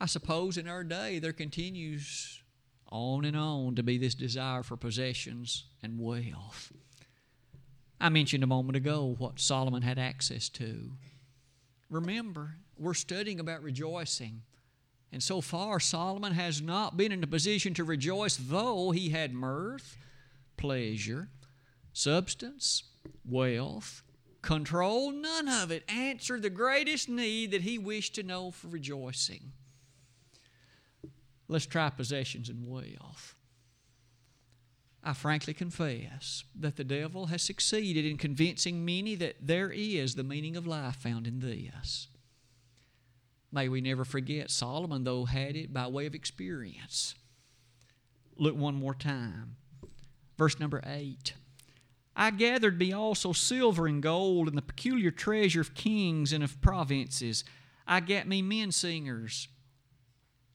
I 0.00 0.06
suppose 0.06 0.58
in 0.58 0.66
our 0.66 0.82
day 0.82 1.18
there 1.18 1.32
continues 1.32 2.42
on 2.90 3.24
and 3.24 3.36
on 3.36 3.74
to 3.76 3.82
be 3.82 3.98
this 3.98 4.14
desire 4.14 4.62
for 4.62 4.76
possessions 4.76 5.64
and 5.82 5.98
wealth. 5.98 6.72
I 8.00 8.08
mentioned 8.08 8.44
a 8.44 8.48
moment 8.48 8.76
ago 8.76 9.14
what 9.18 9.40
Solomon 9.40 9.82
had 9.82 9.98
access 9.98 10.48
to. 10.50 10.92
Remember, 11.88 12.56
we're 12.76 12.94
studying 12.94 13.40
about 13.40 13.62
rejoicing. 13.62 14.42
And 15.14 15.22
so 15.22 15.40
far, 15.40 15.78
Solomon 15.78 16.32
has 16.32 16.60
not 16.60 16.96
been 16.96 17.12
in 17.12 17.22
a 17.22 17.28
position 17.28 17.72
to 17.74 17.84
rejoice, 17.84 18.34
though 18.34 18.90
he 18.90 19.10
had 19.10 19.32
mirth, 19.32 19.96
pleasure, 20.56 21.28
substance, 21.92 22.82
wealth, 23.24 24.02
control, 24.42 25.12
none 25.12 25.46
of 25.46 25.70
it 25.70 25.84
answered 25.88 26.42
the 26.42 26.50
greatest 26.50 27.08
need 27.08 27.52
that 27.52 27.62
he 27.62 27.78
wished 27.78 28.16
to 28.16 28.24
know 28.24 28.50
for 28.50 28.66
rejoicing. 28.66 29.52
Let's 31.46 31.66
try 31.66 31.90
possessions 31.90 32.48
and 32.48 32.66
wealth. 32.66 33.36
I 35.04 35.12
frankly 35.12 35.54
confess 35.54 36.42
that 36.58 36.74
the 36.74 36.82
devil 36.82 37.26
has 37.26 37.40
succeeded 37.40 38.04
in 38.04 38.16
convincing 38.16 38.84
many 38.84 39.14
that 39.14 39.36
there 39.40 39.70
is 39.70 40.16
the 40.16 40.24
meaning 40.24 40.56
of 40.56 40.66
life 40.66 40.96
found 40.96 41.28
in 41.28 41.38
this. 41.38 42.08
May 43.54 43.68
we 43.68 43.80
never 43.80 44.04
forget, 44.04 44.50
Solomon, 44.50 45.04
though, 45.04 45.26
had 45.26 45.54
it 45.54 45.72
by 45.72 45.86
way 45.86 46.06
of 46.06 46.14
experience. 46.14 47.14
Look 48.36 48.56
one 48.56 48.74
more 48.74 48.94
time. 48.94 49.54
Verse 50.36 50.58
number 50.58 50.82
8. 50.84 51.34
I 52.16 52.32
gathered 52.32 52.80
me 52.80 52.92
also 52.92 53.32
silver 53.32 53.86
and 53.86 54.02
gold 54.02 54.48
and 54.48 54.58
the 54.58 54.62
peculiar 54.62 55.12
treasure 55.12 55.60
of 55.60 55.76
kings 55.76 56.32
and 56.32 56.42
of 56.42 56.60
provinces. 56.60 57.44
I 57.86 58.00
gat 58.00 58.26
me 58.26 58.42
men 58.42 58.72
singers 58.72 59.46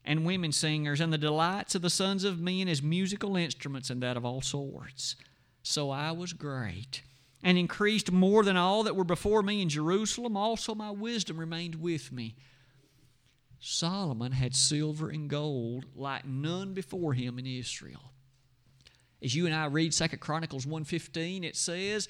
and 0.03 0.25
women 0.25 0.51
singers, 0.51 0.99
and 0.99 1.13
the 1.13 1.17
delights 1.17 1.75
of 1.75 1.81
the 1.81 1.89
sons 1.89 2.23
of 2.23 2.39
men 2.39 2.67
as 2.67 2.81
musical 2.81 3.35
instruments, 3.37 3.89
and 3.89 4.01
that 4.01 4.17
of 4.17 4.25
all 4.25 4.41
sorts. 4.41 5.15
So 5.61 5.89
I 5.89 6.11
was 6.11 6.33
great, 6.33 7.03
and 7.43 7.57
increased 7.57 8.11
more 8.11 8.43
than 8.43 8.57
all 8.57 8.83
that 8.83 8.95
were 8.95 9.03
before 9.03 9.43
me 9.43 9.61
in 9.61 9.69
Jerusalem. 9.69 10.35
Also 10.35 10.73
my 10.73 10.89
wisdom 10.89 11.39
remained 11.39 11.75
with 11.75 12.11
me. 12.11 12.35
Solomon 13.59 14.31
had 14.31 14.55
silver 14.55 15.09
and 15.09 15.29
gold 15.29 15.85
like 15.95 16.25
none 16.25 16.73
before 16.73 17.13
him 17.13 17.37
in 17.37 17.45
Israel. 17.45 18.13
As 19.21 19.35
you 19.35 19.45
and 19.45 19.53
I 19.53 19.65
read 19.65 19.93
Second 19.93 20.19
Chronicles 20.19 20.65
1.15, 20.65 21.43
it 21.43 21.57
says, 21.57 22.07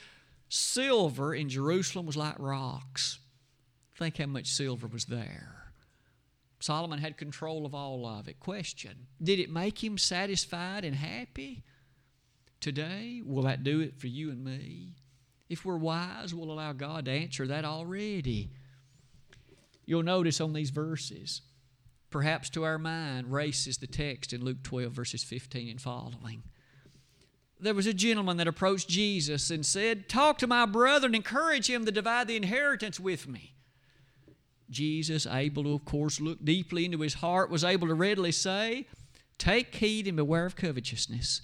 Silver 0.48 1.34
in 1.34 1.50
Jerusalem 1.50 2.06
was 2.06 2.18
like 2.18 2.38
rocks. 2.38 3.20
Think 3.96 4.18
how 4.18 4.28
much 4.28 4.48
silver 4.48 4.88
was 4.88 5.06
there. 5.06 5.74
Solomon 6.60 7.00
had 7.00 7.18
control 7.18 7.66
of 7.66 7.74
all 7.74 8.06
of 8.06 8.28
it. 8.28 8.40
Question 8.40 9.08
Did 9.22 9.40
it 9.40 9.50
make 9.50 9.84
him 9.84 9.98
satisfied 9.98 10.86
and 10.86 10.96
happy? 10.96 11.64
Today, 12.60 13.22
will 13.26 13.44
that 13.44 13.64
do 13.64 13.80
it 13.80 13.98
for 13.98 14.08
you 14.08 14.32
and 14.32 14.44
me? 14.44 14.96
If 15.48 15.66
we're 15.66 15.78
wise, 15.78 16.34
we'll 16.34 16.52
allow 16.52 16.74
God 16.74 17.06
to 17.06 17.12
answer 17.12 17.48
that 17.48 17.66
already. 17.66 18.52
You'll 19.90 20.04
notice 20.04 20.40
on 20.40 20.54
these 20.54 20.70
verses, 20.70 21.42
perhaps 22.12 22.50
to 22.52 22.64
our 22.64 22.78
mind, 22.78 23.32
races 23.32 23.80
the 23.80 23.88
text 23.88 24.34
in 24.34 24.46
Luke 24.46 24.62
12, 24.62 24.92
verses 24.92 25.24
15 25.24 25.68
and 25.68 25.82
following 25.82 26.44
there 27.60 27.74
was 27.74 27.88
a 27.88 27.94
gentleman 27.94 28.38
that 28.38 28.48
approached 28.48 28.88
Jesus 28.88 29.52
and 29.52 29.66
said, 29.66 30.08
Talk 30.08 30.38
to 30.38 30.48
my 30.48 30.66
brother 30.66 31.08
and 31.08 31.16
encourage 31.16 31.70
him 31.70 31.86
to 31.86 31.92
divide 31.92 32.28
the 32.28 32.38
inheritance 32.38 33.00
with 33.00 33.28
me. 33.28 33.54
Jesus, 34.70 35.28
able 35.28 35.64
to, 35.64 35.74
of 35.74 35.86
course, 35.86 36.22
look 36.22 36.44
deeply 36.44 36.86
into 36.86 37.02
his 37.02 37.16
heart, 37.16 37.50
was 37.50 37.64
able 37.64 37.88
to 37.88 37.94
readily 37.94 38.32
say, 38.32 38.88
Take 39.38 39.76
heed 39.76 40.08
and 40.08 40.16
beware 40.16 40.46
of 40.46 40.56
covetousness, 40.56 41.42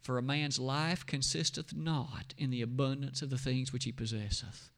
for 0.00 0.16
a 0.16 0.22
man's 0.22 0.58
life 0.58 1.04
consisteth 1.04 1.74
not 1.74 2.34
in 2.38 2.50
the 2.50 2.62
abundance 2.62 3.20
of 3.20 3.30
the 3.30 3.38
things 3.38 3.72
which 3.72 3.84
he 3.84 3.92
possesseth. 3.92 4.70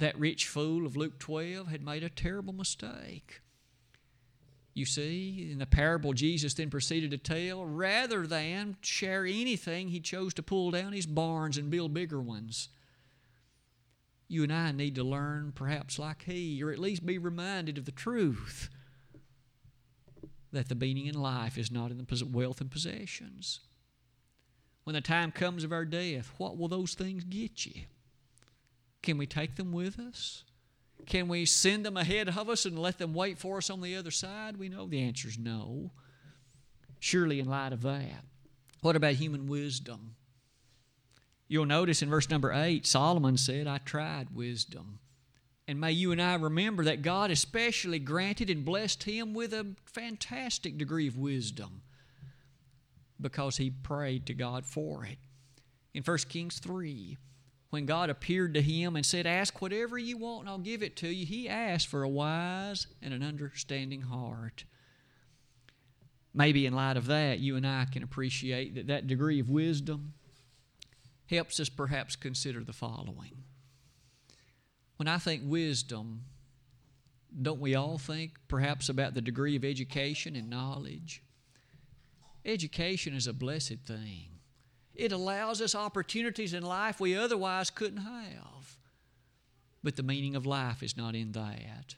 That 0.00 0.18
rich 0.18 0.48
fool 0.48 0.86
of 0.86 0.96
Luke 0.96 1.18
12 1.18 1.68
had 1.68 1.84
made 1.84 2.02
a 2.02 2.08
terrible 2.08 2.54
mistake. 2.54 3.42
You 4.72 4.86
see, 4.86 5.50
in 5.52 5.58
the 5.58 5.66
parable 5.66 6.14
Jesus 6.14 6.54
then 6.54 6.70
proceeded 6.70 7.10
to 7.10 7.18
tell, 7.18 7.66
rather 7.66 8.26
than 8.26 8.78
share 8.80 9.26
anything, 9.26 9.88
he 9.88 10.00
chose 10.00 10.32
to 10.34 10.42
pull 10.42 10.70
down 10.70 10.94
his 10.94 11.04
barns 11.04 11.58
and 11.58 11.68
build 11.70 11.92
bigger 11.92 12.18
ones. 12.18 12.70
You 14.26 14.42
and 14.42 14.52
I 14.52 14.72
need 14.72 14.94
to 14.94 15.04
learn, 15.04 15.52
perhaps 15.54 15.98
like 15.98 16.22
he, 16.22 16.62
or 16.62 16.70
at 16.70 16.78
least 16.78 17.04
be 17.04 17.18
reminded 17.18 17.76
of 17.76 17.84
the 17.84 17.92
truth 17.92 18.70
that 20.50 20.70
the 20.70 20.74
meaning 20.74 21.06
in 21.06 21.20
life 21.20 21.58
is 21.58 21.70
not 21.70 21.90
in 21.90 21.98
the 21.98 22.24
wealth 22.24 22.62
and 22.62 22.70
possessions. 22.70 23.60
When 24.84 24.94
the 24.94 25.02
time 25.02 25.30
comes 25.30 25.62
of 25.62 25.72
our 25.72 25.84
death, 25.84 26.32
what 26.38 26.56
will 26.56 26.68
those 26.68 26.94
things 26.94 27.22
get 27.22 27.66
you? 27.66 27.82
Can 29.02 29.18
we 29.18 29.26
take 29.26 29.56
them 29.56 29.72
with 29.72 29.98
us? 29.98 30.44
Can 31.06 31.28
we 31.28 31.46
send 31.46 31.84
them 31.84 31.96
ahead 31.96 32.28
of 32.28 32.48
us 32.48 32.66
and 32.66 32.78
let 32.78 32.98
them 32.98 33.14
wait 33.14 33.38
for 33.38 33.56
us 33.58 33.70
on 33.70 33.80
the 33.80 33.96
other 33.96 34.10
side? 34.10 34.56
We 34.56 34.68
know 34.68 34.86
the 34.86 35.02
answer 35.02 35.28
is 35.28 35.38
no. 35.38 35.90
Surely, 36.98 37.40
in 37.40 37.48
light 37.48 37.72
of 37.72 37.82
that, 37.82 38.24
what 38.82 38.96
about 38.96 39.14
human 39.14 39.46
wisdom? 39.46 40.16
You'll 41.48 41.66
notice 41.66 42.02
in 42.02 42.10
verse 42.10 42.30
number 42.30 42.52
8, 42.52 42.86
Solomon 42.86 43.36
said, 43.36 43.66
I 43.66 43.78
tried 43.78 44.34
wisdom. 44.34 45.00
And 45.66 45.80
may 45.80 45.92
you 45.92 46.12
and 46.12 46.20
I 46.20 46.34
remember 46.34 46.84
that 46.84 47.02
God 47.02 47.30
especially 47.30 47.98
granted 47.98 48.50
and 48.50 48.64
blessed 48.64 49.04
him 49.04 49.34
with 49.34 49.52
a 49.52 49.74
fantastic 49.84 50.78
degree 50.78 51.08
of 51.08 51.16
wisdom 51.16 51.82
because 53.20 53.56
he 53.56 53.70
prayed 53.70 54.26
to 54.26 54.34
God 54.34 54.66
for 54.66 55.04
it. 55.04 55.18
In 55.94 56.02
1 56.02 56.18
Kings 56.28 56.58
3, 56.58 57.16
when 57.70 57.86
God 57.86 58.10
appeared 58.10 58.54
to 58.54 58.62
him 58.62 58.96
and 58.96 59.06
said, 59.06 59.26
Ask 59.26 59.62
whatever 59.62 59.96
you 59.96 60.18
want 60.18 60.40
and 60.40 60.48
I'll 60.50 60.58
give 60.58 60.82
it 60.82 60.96
to 60.96 61.08
you, 61.08 61.24
he 61.24 61.48
asked 61.48 61.88
for 61.88 62.02
a 62.02 62.08
wise 62.08 62.88
and 63.00 63.14
an 63.14 63.22
understanding 63.22 64.02
heart. 64.02 64.64
Maybe 66.34 66.66
in 66.66 66.74
light 66.74 66.96
of 66.96 67.06
that, 67.06 67.38
you 67.38 67.56
and 67.56 67.66
I 67.66 67.86
can 67.90 68.02
appreciate 68.02 68.74
that 68.74 68.88
that 68.88 69.06
degree 69.06 69.40
of 69.40 69.48
wisdom 69.48 70.14
helps 71.26 71.58
us 71.60 71.68
perhaps 71.68 72.16
consider 72.16 72.62
the 72.62 72.72
following. 72.72 73.44
When 74.96 75.08
I 75.08 75.18
think 75.18 75.42
wisdom, 75.46 76.24
don't 77.40 77.60
we 77.60 77.74
all 77.74 77.98
think 77.98 78.38
perhaps 78.48 78.88
about 78.88 79.14
the 79.14 79.20
degree 79.20 79.56
of 79.56 79.64
education 79.64 80.34
and 80.34 80.50
knowledge? 80.50 81.22
Education 82.44 83.14
is 83.14 83.26
a 83.26 83.32
blessed 83.32 83.78
thing. 83.86 84.39
It 85.00 85.12
allows 85.12 85.62
us 85.62 85.74
opportunities 85.74 86.52
in 86.52 86.62
life 86.62 87.00
we 87.00 87.16
otherwise 87.16 87.70
couldn't 87.70 88.02
have. 88.02 88.76
But 89.82 89.96
the 89.96 90.02
meaning 90.02 90.36
of 90.36 90.44
life 90.44 90.82
is 90.82 90.94
not 90.94 91.14
in 91.14 91.32
that. 91.32 91.94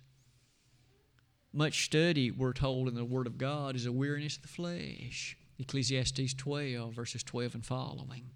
Much 1.53 1.85
study, 1.85 2.31
we're 2.31 2.53
told 2.53 2.87
in 2.87 2.95
the 2.95 3.05
Word 3.05 3.27
of 3.27 3.39
God, 3.39 3.75
is 3.75 3.87
a 3.87 3.93
weariness 3.93 4.37
of 4.37 4.43
the 4.43 4.49
flesh. 4.49 5.37
Ecclesiastes 5.59 6.35
12, 6.35 6.95
verses 6.95 7.25
12 7.25 7.57
and 7.57 7.67
following. 7.67 8.31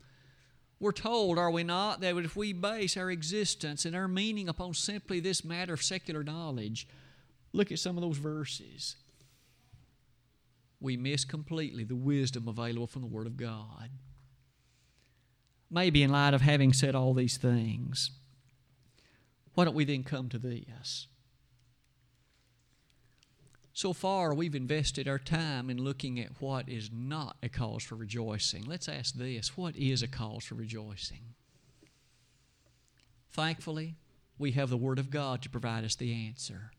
We're 0.80 0.90
told, 0.90 1.38
are 1.38 1.52
we 1.52 1.62
not, 1.62 2.00
that 2.00 2.16
if 2.16 2.34
we 2.34 2.52
base 2.52 2.96
our 2.96 3.12
existence 3.12 3.84
and 3.84 3.94
our 3.94 4.08
meaning 4.08 4.48
upon 4.48 4.74
simply 4.74 5.20
this 5.20 5.44
matter 5.44 5.74
of 5.74 5.82
secular 5.82 6.24
knowledge, 6.24 6.88
look 7.52 7.70
at 7.70 7.78
some 7.78 7.96
of 7.96 8.02
those 8.02 8.18
verses. 8.18 8.96
We 10.80 10.96
miss 10.96 11.24
completely 11.24 11.84
the 11.84 11.94
wisdom 11.94 12.48
available 12.48 12.88
from 12.88 13.02
the 13.02 13.08
Word 13.08 13.28
of 13.28 13.36
God. 13.36 13.90
Maybe 15.70 16.02
in 16.02 16.10
light 16.10 16.34
of 16.34 16.42
having 16.42 16.72
said 16.72 16.94
all 16.94 17.12
these 17.12 17.36
things, 17.36 18.10
why 19.54 19.64
don't 19.64 19.74
we 19.74 19.84
then 19.84 20.04
come 20.04 20.28
to 20.28 20.38
this? 20.38 21.08
So 23.72 23.92
far, 23.92 24.32
we've 24.32 24.54
invested 24.54 25.06
our 25.06 25.18
time 25.18 25.68
in 25.68 25.76
looking 25.76 26.18
at 26.18 26.40
what 26.40 26.66
is 26.66 26.90
not 26.90 27.36
a 27.42 27.50
cause 27.50 27.82
for 27.82 27.94
rejoicing. 27.94 28.64
Let's 28.64 28.88
ask 28.88 29.14
this 29.14 29.56
what 29.56 29.76
is 29.76 30.02
a 30.02 30.08
cause 30.08 30.44
for 30.44 30.54
rejoicing? 30.54 31.34
Thankfully, 33.30 33.96
we 34.38 34.52
have 34.52 34.70
the 34.70 34.78
Word 34.78 34.98
of 34.98 35.10
God 35.10 35.42
to 35.42 35.50
provide 35.50 35.84
us 35.84 35.94
the 35.94 36.14
answer. 36.26 36.70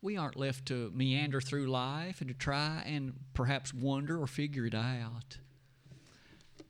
We 0.00 0.16
aren't 0.16 0.36
left 0.36 0.66
to 0.66 0.92
meander 0.94 1.40
through 1.40 1.66
life 1.66 2.20
and 2.20 2.28
to 2.28 2.34
try 2.34 2.84
and 2.86 3.14
perhaps 3.34 3.74
wonder 3.74 4.20
or 4.20 4.28
figure 4.28 4.66
it 4.66 4.76
out. 4.76 5.38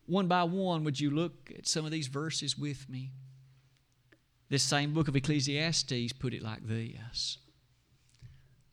One 0.06 0.28
by 0.28 0.44
one, 0.44 0.84
would 0.84 1.00
you 1.00 1.10
look 1.10 1.52
at 1.56 1.66
some 1.66 1.84
of 1.84 1.90
these 1.90 2.08
verses 2.08 2.58
with 2.58 2.88
me? 2.88 3.10
This 4.48 4.62
same 4.62 4.92
book 4.92 5.08
of 5.08 5.16
Ecclesiastes 5.16 6.12
put 6.18 6.34
it 6.34 6.42
like 6.42 6.66
this 6.66 7.38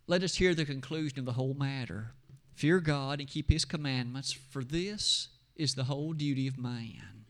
let 0.10 0.24
us 0.24 0.36
hear 0.36 0.56
the 0.56 0.66
conclusion 0.66 1.20
of 1.20 1.26
the 1.26 1.34
whole 1.34 1.54
matter. 1.54 2.14
Fear 2.56 2.80
God 2.80 3.20
and 3.20 3.30
keep 3.30 3.52
His 3.52 3.64
commandments, 3.64 4.32
for 4.32 4.64
this 4.64 5.30
is 5.56 5.76
the 5.76 5.84
whole 5.84 6.14
duty 6.14 6.48
of 6.48 6.58
man. 6.58 7.26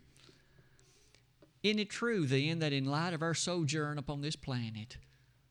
Isn't 1.62 1.80
it 1.80 1.90
true 1.90 2.26
then 2.26 2.60
that 2.60 2.72
in 2.72 2.86
light 2.86 3.14
of 3.14 3.22
our 3.22 3.34
sojourn 3.34 3.98
upon 3.98 4.22
this 4.22 4.38
planet, 4.38 4.96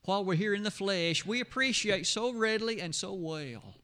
while 0.07 0.25
we're 0.25 0.37
here 0.37 0.55
in 0.55 0.63
the 0.63 0.71
flesh, 0.71 1.27
we 1.27 1.43
appreciate 1.43 2.07
so 2.07 2.33
readily 2.33 2.81
and 2.81 2.95
so 2.95 3.13
well 3.13 3.75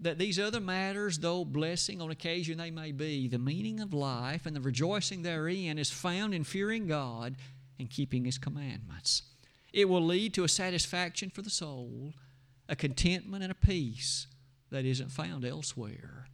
that 0.00 0.18
these 0.18 0.38
other 0.38 0.60
matters, 0.60 1.18
though 1.18 1.44
blessing 1.44 2.00
on 2.00 2.10
occasion 2.10 2.58
they 2.58 2.70
may 2.70 2.92
be, 2.92 3.26
the 3.28 3.38
meaning 3.38 3.80
of 3.80 3.92
life 3.92 4.46
and 4.46 4.54
the 4.54 4.60
rejoicing 4.60 5.22
therein 5.22 5.78
is 5.78 5.90
found 5.90 6.34
in 6.34 6.44
fearing 6.44 6.86
God 6.86 7.36
and 7.78 7.90
keeping 7.90 8.24
His 8.24 8.38
commandments. 8.38 9.22
It 9.72 9.88
will 9.88 10.02
lead 10.02 10.34
to 10.34 10.44
a 10.44 10.48
satisfaction 10.48 11.30
for 11.30 11.42
the 11.42 11.50
soul 11.50 12.14
a 12.70 12.76
contentment 12.76 13.42
and 13.42 13.50
a 13.50 13.54
peace 13.54 14.26
that 14.70 14.84
isn't 14.84 15.10
found 15.10 15.44
elsewhere. 15.44 16.26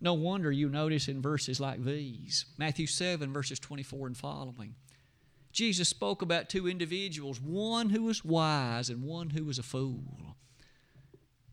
No 0.00 0.14
wonder 0.14 0.52
you 0.52 0.68
notice 0.68 1.08
in 1.08 1.20
verses 1.20 1.60
like 1.60 1.84
these 1.84 2.46
Matthew 2.56 2.86
7, 2.86 3.32
verses 3.32 3.58
24 3.58 4.06
and 4.06 4.16
following. 4.16 4.76
Jesus 5.52 5.88
spoke 5.88 6.22
about 6.22 6.48
two 6.48 6.68
individuals, 6.68 7.40
one 7.40 7.90
who 7.90 8.04
was 8.04 8.24
wise 8.24 8.88
and 8.88 9.02
one 9.02 9.30
who 9.30 9.44
was 9.44 9.58
a 9.58 9.64
fool. 9.64 10.29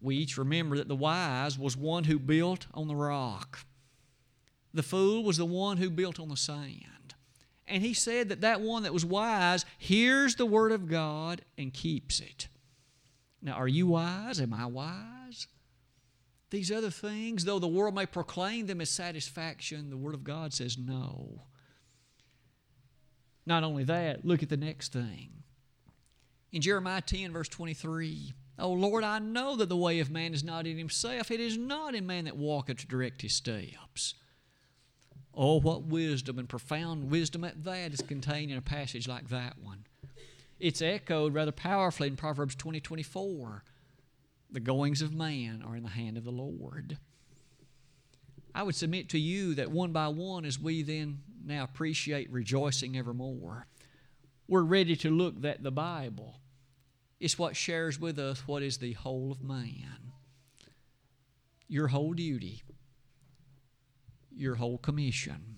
We 0.02 0.16
each 0.16 0.38
remember 0.38 0.78
that 0.78 0.88
the 0.88 0.96
wise 0.96 1.58
was 1.58 1.76
one 1.76 2.06
who 2.06 2.20
built 2.20 2.68
on 2.74 2.88
the 2.88 2.96
rock. 2.96 3.66
The 4.74 4.84
fool 4.84 5.24
was 5.24 5.38
the 5.38 5.46
one 5.46 5.78
who 5.78 5.90
built 5.90 6.20
on 6.20 6.30
the 6.30 6.38
sand. 6.38 7.16
And 7.68 7.84
he 7.84 7.94
said 7.94 8.30
that 8.30 8.42
that 8.42 8.62
one 8.62 8.84
that 8.84 8.94
was 8.94 9.04
wise 9.04 9.66
hears 9.78 10.36
the 10.36 10.46
word 10.46 10.72
of 10.72 10.88
God 10.88 11.42
and 11.58 11.74
keeps 11.74 12.20
it. 12.20 12.48
Now, 13.42 13.54
are 13.54 13.68
you 13.68 13.88
wise? 13.88 14.40
Am 14.40 14.54
I 14.54 14.66
wise? 14.66 15.48
These 16.50 16.72
other 16.72 16.90
things, 16.90 17.44
though 17.44 17.60
the 17.60 17.68
world 17.68 17.94
may 17.94 18.06
proclaim 18.06 18.68
them 18.68 18.80
as 18.80 18.90
satisfaction, 18.90 19.90
the 19.90 19.98
Word 19.98 20.14
of 20.14 20.24
God 20.24 20.54
says 20.54 20.78
no. 20.78 21.44
Not 23.46 23.64
only 23.64 23.84
that, 23.84 24.26
look 24.26 24.44
at 24.44 24.50
the 24.50 24.58
next 24.58 24.94
thing. 24.94 25.44
In 26.52 26.62
Jeremiah 26.62 27.02
10, 27.02 27.34
verse 27.34 27.50
23, 27.50 28.34
Oh 28.60 28.72
Lord, 28.72 29.04
I 29.04 29.20
know 29.20 29.56
that 29.56 29.70
the 29.70 29.78
way 29.78 30.00
of 30.00 30.10
man 30.10 30.34
is 30.34 30.44
not 30.44 30.66
in 30.66 30.78
himself. 30.78 31.30
It 31.30 31.40
is 31.40 31.58
not 31.58 31.94
in 31.94 32.08
man 32.08 32.26
that 32.26 32.38
walketh 32.38 32.78
to 32.78 32.88
direct 32.88 33.22
his 33.22 33.34
steps. 33.34 34.16
Oh, 35.34 35.60
what 35.60 35.84
wisdom 35.84 36.40
and 36.40 36.50
profound 36.50 37.12
wisdom 37.12 37.44
at 37.44 37.64
that 37.64 37.94
is 37.94 38.02
contained 38.02 38.52
in 38.52 38.58
a 38.58 38.62
passage 38.62 39.08
like 39.08 39.30
that 39.30 39.60
one. 39.62 39.86
It's 40.60 40.82
echoed 40.82 41.36
rather 41.36 41.52
powerfully 41.52 42.08
in 42.08 42.16
Proverbs 42.16 42.56
20 42.56 42.80
24. 42.80 43.64
The 44.50 44.60
goings 44.60 45.04
of 45.04 45.14
man 45.14 45.64
are 45.68 45.76
in 45.76 45.84
the 45.84 45.90
hand 45.90 46.18
of 46.18 46.24
the 46.24 46.32
Lord. 46.32 46.98
I 48.56 48.64
would 48.64 48.76
submit 48.76 49.10
to 49.10 49.20
you 49.20 49.54
that 49.54 49.70
one 49.70 49.92
by 49.92 50.08
one, 50.08 50.46
as 50.46 50.60
we 50.60 50.82
then 50.82 51.20
now 51.46 51.64
appreciate 51.64 52.32
rejoicing 52.32 52.98
evermore, 52.98 53.68
we're 54.48 54.64
ready 54.64 54.96
to 54.96 55.12
look 55.12 55.42
that 55.42 55.62
the 55.62 55.72
Bible 55.72 56.40
is 57.20 57.40
what 57.40 57.56
shares 57.56 58.00
with 58.00 58.20
us 58.20 58.48
what 58.48 58.64
is 58.64 58.78
the 58.78 58.94
whole 58.94 59.32
of 59.32 59.42
man. 59.42 60.12
Your 61.68 61.88
whole 61.88 62.14
duty, 62.14 62.64
your 64.36 64.56
whole 64.56 64.78
commission, 64.78 65.58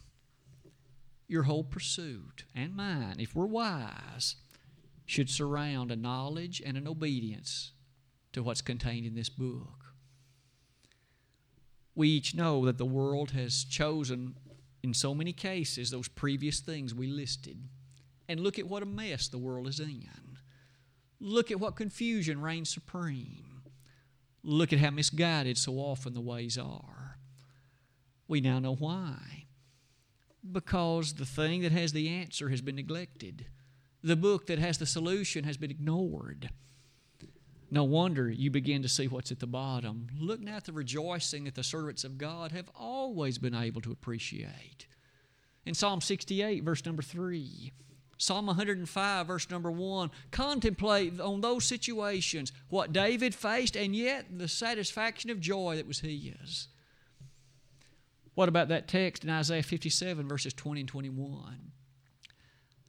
your 1.28 1.44
whole 1.44 1.64
pursuit, 1.64 2.46
and 2.56 2.76
mine, 2.76 3.18
if 3.20 3.36
we're 3.36 3.46
wise 3.46 4.36
should 5.06 5.30
surround 5.30 5.92
a 5.92 5.96
knowledge 5.96 6.62
and 6.66 6.78
an 6.78 6.88
obedience 6.88 7.72
to 8.32 8.44
what's 8.44 8.62
contained 8.62 9.06
in 9.06 9.16
this 9.16 9.30
book. 9.30 9.94
We 11.96 12.10
each 12.10 12.36
know 12.36 12.66
that 12.66 12.78
the 12.78 12.86
world 12.86 13.32
has 13.32 13.64
chosen, 13.64 14.36
in 14.84 14.94
so 14.94 15.14
many 15.14 15.34
cases, 15.34 15.92
those 15.92 16.08
previous 16.08 16.60
things 16.60 16.94
we 16.94 17.08
listed. 17.08 17.58
And 18.28 18.40
look 18.40 18.60
at 18.60 18.68
what 18.68 18.84
a 18.84 18.86
mess 18.86 19.28
the 19.28 19.40
world 19.40 19.68
is 19.68 19.80
in. 19.80 20.29
Look 21.20 21.52
at 21.52 21.60
what 21.60 21.76
confusion 21.76 22.42
reigns 22.42 22.70
supreme. 22.70 23.62
Look 24.44 24.72
at 24.72 24.80
how 24.80 24.92
misguided 24.92 25.58
so 25.58 25.74
often 25.74 26.14
the 26.14 26.22
ways 26.22 26.58
are. 26.58 27.18
We 28.28 28.42
now 28.42 28.60
know 28.60 28.76
why. 28.76 29.46
Because 30.50 31.14
the 31.14 31.26
thing 31.26 31.62
that 31.62 31.74
has 31.74 31.92
the 31.92 32.08
answer 32.10 32.50
has 32.50 32.62
been 32.62 32.76
neglected 32.76 33.48
the 34.04 34.16
book 34.16 34.48
that 34.48 34.60
has 34.60 34.78
the 34.78 34.86
solution 34.86 35.44
has 35.44 35.58
been 35.58 35.72
ignored. 35.72 36.50
No 37.72 37.84
wonder 37.84 38.30
you 38.30 38.50
begin 38.50 38.82
to 38.82 38.90
see 38.90 39.08
what's 39.08 39.32
at 39.32 39.40
the 39.40 39.48
bottom. 39.48 40.08
Look 40.18 40.40
now 40.40 40.58
at 40.58 40.66
the 40.66 40.74
rejoicing 40.74 41.44
that 41.44 41.56
the 41.56 41.64
servants 41.64 42.04
of 42.04 42.18
God 42.18 42.52
have 42.52 42.70
always 42.74 43.38
been 43.38 43.54
able 43.54 43.82
to 43.82 43.92
appreciate. 43.92 44.88
In 45.66 45.76
Psalm 45.76 46.02
68, 46.02 46.64
verse 46.64 46.86
number 46.86 47.04
3, 47.04 47.72
Psalm 48.22 48.48
105, 48.48 49.28
verse 49.28 49.50
number 49.50 49.72
1, 49.72 50.12
contemplate 50.30 51.22
on 51.22 51.40
those 51.40 51.64
situations 51.64 52.52
what 52.68 52.92
David 52.92 53.34
faced 53.34 53.78
and 53.78 53.96
yet 53.96 54.26
the 54.38 54.50
satisfaction 54.50 55.30
of 55.30 55.40
joy 55.40 55.78
that 55.78 55.88
was 55.88 56.02
his. 56.02 56.68
What 58.36 58.50
about 58.50 58.68
that 58.68 58.90
text 58.90 59.24
in 59.24 59.30
Isaiah 59.30 59.64
57, 59.64 60.28
verses 60.28 60.54
20 60.54 60.82
and 60.82 60.90
21? 60.90 61.72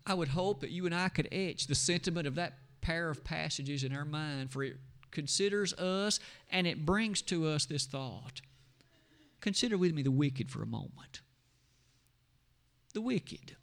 I 0.05 0.15
would 0.15 0.29
hope 0.29 0.61
that 0.61 0.71
you 0.71 0.85
and 0.85 0.95
I 0.95 1.09
could 1.09 1.29
etch 1.31 1.69
the 1.69 1.77
sentiment 1.77 2.27
of 2.27 2.35
that 2.35 2.55
pair 2.81 3.09
of 3.09 3.23
passages 3.23 3.85
in 3.85 3.95
our 3.95 4.05
mind, 4.05 4.51
for 4.51 4.65
it 4.65 4.79
considers 5.13 5.73
us 5.75 6.19
and 6.51 6.67
it 6.67 6.85
brings 6.85 7.23
to 7.23 7.47
us 7.47 7.67
this 7.67 7.87
thought. 7.87 8.41
Consider 9.41 9.79
with 9.79 9.95
me 9.95 10.03
the 10.03 10.11
wicked 10.11 10.51
for 10.51 10.61
a 10.61 10.67
moment. 10.67 11.21
The 12.95 13.01
wicked, 13.01 13.57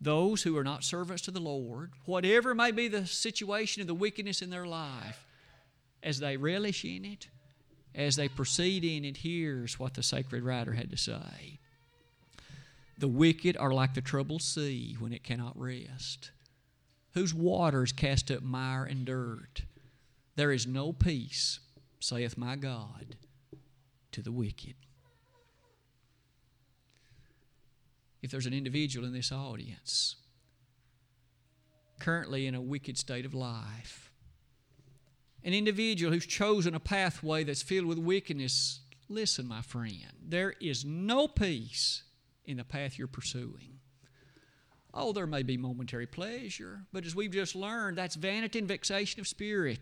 those 0.00 0.42
who 0.42 0.56
are 0.56 0.64
not 0.64 0.82
servants 0.82 1.22
to 1.22 1.30
the 1.30 1.40
Lord, 1.40 1.90
whatever 2.06 2.54
may 2.54 2.70
be 2.70 2.88
the 2.88 3.06
situation 3.06 3.82
of 3.82 3.86
the 3.86 3.94
wickedness 3.94 4.40
in 4.40 4.50
their 4.50 4.66
life, 4.66 5.26
as 6.02 6.18
they 6.18 6.36
relish 6.36 6.84
in 6.84 7.04
it, 7.04 7.28
as 7.94 8.16
they 8.16 8.28
proceed 8.28 8.84
in 8.84 9.04
it, 9.04 9.18
here's 9.18 9.78
what 9.78 9.94
the 9.94 10.02
sacred 10.02 10.42
writer 10.42 10.72
had 10.72 10.90
to 10.90 10.96
say. 10.96 11.58
The 12.96 13.08
wicked 13.08 13.56
are 13.56 13.72
like 13.72 13.94
the 13.94 14.00
troubled 14.00 14.42
sea 14.42 14.96
when 14.98 15.12
it 15.12 15.24
cannot 15.24 15.58
rest, 15.58 16.30
whose 17.14 17.34
waters 17.34 17.92
cast 17.92 18.30
up 18.30 18.42
mire 18.42 18.84
and 18.84 19.04
dirt. 19.04 19.62
There 20.36 20.52
is 20.52 20.66
no 20.66 20.92
peace, 20.92 21.60
saith 21.98 22.38
my 22.38 22.56
God, 22.56 23.16
to 24.12 24.22
the 24.22 24.32
wicked. 24.32 24.74
If 28.22 28.30
there's 28.30 28.46
an 28.46 28.52
individual 28.52 29.06
in 29.06 29.12
this 29.12 29.32
audience 29.32 30.16
currently 32.00 32.46
in 32.46 32.54
a 32.54 32.60
wicked 32.60 32.96
state 32.96 33.26
of 33.26 33.34
life, 33.34 34.10
an 35.44 35.52
individual 35.54 36.12
who's 36.12 36.26
chosen 36.26 36.74
a 36.74 36.80
pathway 36.80 37.44
that's 37.44 37.62
filled 37.62 37.86
with 37.86 37.98
wickedness, 37.98 38.80
listen, 39.08 39.46
my 39.46 39.62
friend, 39.62 40.12
there 40.26 40.54
is 40.60 40.84
no 40.84 41.28
peace 41.28 42.02
in 42.44 42.56
the 42.56 42.64
path 42.64 42.98
you're 42.98 43.06
pursuing. 43.06 43.78
Oh, 44.92 45.12
there 45.12 45.26
may 45.26 45.42
be 45.42 45.56
momentary 45.56 46.06
pleasure, 46.06 46.80
but 46.92 47.06
as 47.06 47.14
we've 47.14 47.30
just 47.30 47.54
learned, 47.54 47.96
that's 47.96 48.16
vanity 48.16 48.58
and 48.58 48.68
vexation 48.68 49.20
of 49.20 49.28
spirit. 49.28 49.78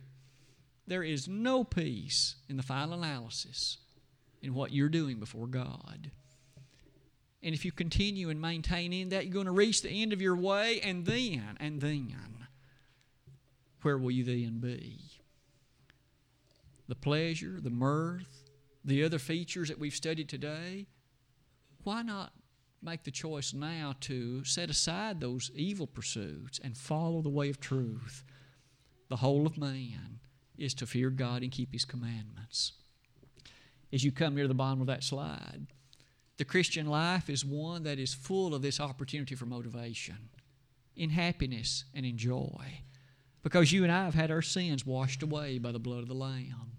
There 0.87 1.03
is 1.03 1.29
no 1.29 1.65
peace 1.65 2.37
in 2.49 2.57
the 2.57 2.63
final 2.63 2.95
analysis 3.03 3.79
in 4.43 4.55
what 4.55 4.73
you're 4.73 4.89
doing 4.89 5.19
before 5.19 5.47
God. 5.47 6.11
And 7.43 7.55
if 7.55 7.65
you 7.65 7.73
continue 7.73 8.31
and 8.31 8.41
maintain 8.41 8.93
in 8.93 9.11
that, 9.11 9.25
you're 9.25 9.35
going 9.35 9.47
to 9.47 9.53
reach 9.53 9.83
the 9.83 9.91
end 9.91 10.13
of 10.13 10.21
your 10.21 10.37
way, 10.37 10.81
and 10.81 11.07
then, 11.07 11.57
and 11.61 11.81
then, 11.81 12.15
where 13.83 13.97
will 13.97 14.11
you 14.11 14.25
then 14.25 14.59
be? 14.59 14.99
The 16.89 16.97
pleasure, 16.97 17.61
the 17.61 17.71
mirth, 17.71 18.51
the 18.85 19.05
other 19.05 19.19
features 19.19 19.69
that 19.69 19.79
we've 19.79 19.95
studied 19.95 20.29
today, 20.29 20.87
why 21.85 22.03
not 22.03 22.33
make 22.83 23.05
the 23.05 23.11
choice 23.11 23.53
now 23.53 23.95
to 24.01 24.45
set 24.45 24.71
aside 24.71 25.21
those 25.21 25.51
evil 25.55 25.87
pursuits 25.87 26.59
and 26.63 26.77
follow 26.77 27.23
the 27.23 27.29
way 27.29 27.51
of 27.51 27.61
truth? 27.61 28.25
The 29.09 29.17
whole 29.17 29.47
of 29.47 29.57
man 29.57 30.21
is 30.57 30.75
to 30.75 30.87
fear 30.87 31.11
God 31.11 31.43
and 31.43 31.53
keep 31.53 31.73
His 31.73 31.85
commandments. 31.85 32.73
As 33.93 34.05
you 34.05 34.11
come 34.11 34.35
near 34.35 34.49
the 34.49 34.55
bottom 34.55 34.81
of 34.81 34.87
that 34.89 35.05
slide, 35.05 35.67
the 36.39 36.45
Christian 36.45 36.87
life 36.87 37.29
is 37.29 37.45
one 37.45 37.83
that 37.83 37.99
is 37.99 38.15
full 38.15 38.55
of 38.55 38.63
this 38.63 38.81
opportunity 38.81 39.35
for 39.35 39.45
motivation, 39.45 40.31
in 40.97 41.11
happiness 41.11 41.85
and 41.95 42.07
in 42.07 42.17
joy, 42.17 42.81
because 43.43 43.73
you 43.73 43.83
and 43.83 43.93
I 43.93 44.05
have 44.05 44.15
had 44.15 44.31
our 44.31 44.43
sins 44.43 44.87
washed 44.87 45.23
away 45.23 45.59
by 45.59 45.73
the 45.73 45.79
blood 45.79 46.01
of 46.01 46.09
the 46.09 46.15
Lamb. 46.15 46.73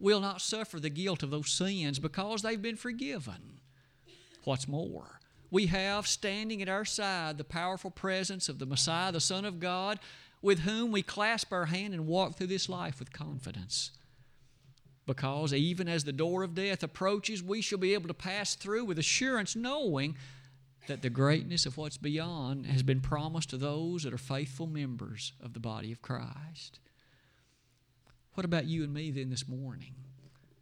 We'll 0.00 0.20
not 0.20 0.40
suffer 0.40 0.78
the 0.78 0.90
guilt 0.90 1.22
of 1.22 1.30
those 1.30 1.50
sins 1.50 1.98
because 1.98 2.42
they've 2.42 2.60
been 2.60 2.76
forgiven. 2.76 3.60
What's 4.44 4.68
more, 4.68 5.20
we 5.50 5.66
have 5.66 6.06
standing 6.06 6.60
at 6.60 6.68
our 6.68 6.84
side 6.84 7.38
the 7.38 7.44
powerful 7.44 7.90
presence 7.90 8.48
of 8.48 8.58
the 8.58 8.66
Messiah, 8.66 9.12
the 9.12 9.20
Son 9.20 9.44
of 9.44 9.60
God, 9.60 10.00
with 10.42 10.60
whom 10.60 10.92
we 10.92 11.02
clasp 11.02 11.52
our 11.52 11.66
hand 11.66 11.94
and 11.94 12.06
walk 12.06 12.36
through 12.36 12.46
this 12.48 12.68
life 12.68 12.98
with 12.98 13.12
confidence 13.12 13.92
because 15.08 15.54
even 15.54 15.88
as 15.88 16.04
the 16.04 16.12
door 16.12 16.42
of 16.42 16.54
death 16.54 16.82
approaches, 16.82 17.42
we 17.42 17.62
shall 17.62 17.78
be 17.78 17.94
able 17.94 18.08
to 18.08 18.14
pass 18.14 18.54
through 18.54 18.84
with 18.84 18.98
assurance, 18.98 19.56
knowing 19.56 20.14
that 20.86 21.00
the 21.00 21.08
greatness 21.08 21.64
of 21.64 21.78
what's 21.78 21.96
beyond 21.96 22.66
has 22.66 22.82
been 22.82 23.00
promised 23.00 23.48
to 23.48 23.56
those 23.56 24.02
that 24.02 24.12
are 24.12 24.18
faithful 24.18 24.66
members 24.66 25.32
of 25.42 25.54
the 25.54 25.60
body 25.60 25.90
of 25.90 26.02
Christ. 26.02 26.78
What 28.34 28.44
about 28.44 28.66
you 28.66 28.84
and 28.84 28.92
me 28.92 29.10
then 29.10 29.30
this 29.30 29.48
morning? 29.48 29.94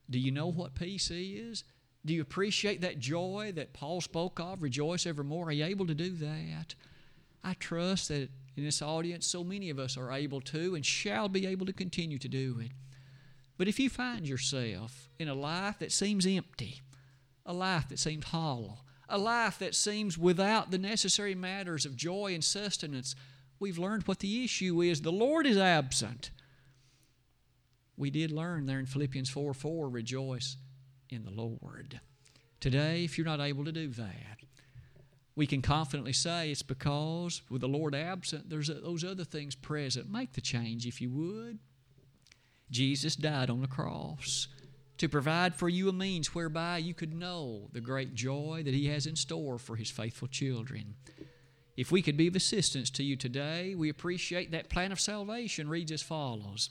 Do 0.08 0.20
you 0.20 0.30
know 0.30 0.46
what 0.46 0.76
peace 0.76 1.10
is? 1.10 1.64
Do 2.04 2.14
you 2.14 2.22
appreciate 2.22 2.80
that 2.82 3.00
joy 3.00 3.50
that 3.56 3.72
Paul 3.72 4.00
spoke 4.00 4.38
of? 4.38 4.62
Rejoice 4.62 5.06
evermore. 5.06 5.48
Are 5.48 5.52
you 5.52 5.64
able 5.64 5.88
to 5.88 5.94
do 5.94 6.10
that? 6.10 6.76
I 7.42 7.54
trust 7.54 8.10
that 8.10 8.30
in 8.56 8.64
this 8.64 8.80
audience, 8.80 9.26
so 9.26 9.42
many 9.42 9.70
of 9.70 9.80
us 9.80 9.96
are 9.96 10.12
able 10.12 10.40
to 10.42 10.76
and 10.76 10.86
shall 10.86 11.28
be 11.28 11.48
able 11.48 11.66
to 11.66 11.72
continue 11.72 12.18
to 12.18 12.28
do 12.28 12.60
it. 12.60 12.70
But 13.58 13.68
if 13.68 13.80
you 13.80 13.88
find 13.88 14.28
yourself 14.28 15.08
in 15.18 15.28
a 15.28 15.34
life 15.34 15.78
that 15.78 15.92
seems 15.92 16.26
empty, 16.26 16.82
a 17.44 17.52
life 17.52 17.88
that 17.88 17.98
seems 17.98 18.26
hollow, 18.26 18.78
a 19.08 19.18
life 19.18 19.58
that 19.58 19.74
seems 19.74 20.18
without 20.18 20.70
the 20.70 20.78
necessary 20.78 21.34
matters 21.34 21.86
of 21.86 21.96
joy 21.96 22.34
and 22.34 22.44
sustenance, 22.44 23.14
we've 23.58 23.78
learned 23.78 24.06
what 24.06 24.18
the 24.18 24.44
issue 24.44 24.82
is. 24.82 25.00
The 25.00 25.12
Lord 25.12 25.46
is 25.46 25.56
absent. 25.56 26.30
We 27.96 28.10
did 28.10 28.30
learn 28.30 28.66
there 28.66 28.78
in 28.78 28.86
Philippians 28.86 29.30
4 29.30 29.54
4, 29.54 29.88
rejoice 29.88 30.56
in 31.08 31.24
the 31.24 31.30
Lord. 31.30 32.00
Today, 32.60 33.04
if 33.04 33.16
you're 33.16 33.26
not 33.26 33.40
able 33.40 33.64
to 33.64 33.72
do 33.72 33.88
that, 33.88 34.40
we 35.34 35.46
can 35.46 35.62
confidently 35.62 36.12
say 36.12 36.50
it's 36.50 36.62
because 36.62 37.42
with 37.50 37.60
the 37.60 37.68
Lord 37.68 37.94
absent, 37.94 38.48
there's 38.50 38.70
uh, 38.70 38.80
those 38.82 39.04
other 39.04 39.24
things 39.24 39.54
present. 39.54 40.10
Make 40.10 40.32
the 40.32 40.40
change 40.40 40.86
if 40.86 41.00
you 41.00 41.10
would. 41.10 41.58
Jesus 42.70 43.16
died 43.16 43.50
on 43.50 43.60
the 43.60 43.68
cross 43.68 44.48
to 44.98 45.08
provide 45.08 45.54
for 45.54 45.68
you 45.68 45.88
a 45.88 45.92
means 45.92 46.34
whereby 46.34 46.78
you 46.78 46.94
could 46.94 47.14
know 47.14 47.68
the 47.72 47.80
great 47.80 48.14
joy 48.14 48.62
that 48.64 48.74
He 48.74 48.86
has 48.88 49.06
in 49.06 49.16
store 49.16 49.58
for 49.58 49.76
His 49.76 49.90
faithful 49.90 50.28
children. 50.28 50.94
If 51.76 51.92
we 51.92 52.00
could 52.00 52.16
be 52.16 52.28
of 52.28 52.36
assistance 52.36 52.88
to 52.90 53.02
you 53.04 53.16
today, 53.16 53.74
we 53.74 53.90
appreciate 53.90 54.50
that 54.52 54.70
plan 54.70 54.92
of 54.92 55.00
salvation 55.00 55.68
reads 55.68 55.92
as 55.92 56.02
follows 56.02 56.70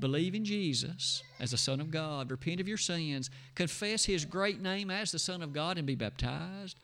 Believe 0.00 0.34
in 0.34 0.44
Jesus 0.44 1.22
as 1.38 1.52
the 1.52 1.56
Son 1.56 1.80
of 1.80 1.92
God, 1.92 2.30
repent 2.30 2.60
of 2.60 2.66
your 2.66 2.76
sins, 2.76 3.30
confess 3.54 4.04
His 4.04 4.24
great 4.24 4.60
name 4.60 4.90
as 4.90 5.12
the 5.12 5.18
Son 5.18 5.42
of 5.42 5.52
God, 5.52 5.78
and 5.78 5.86
be 5.86 5.94
baptized. 5.94 6.76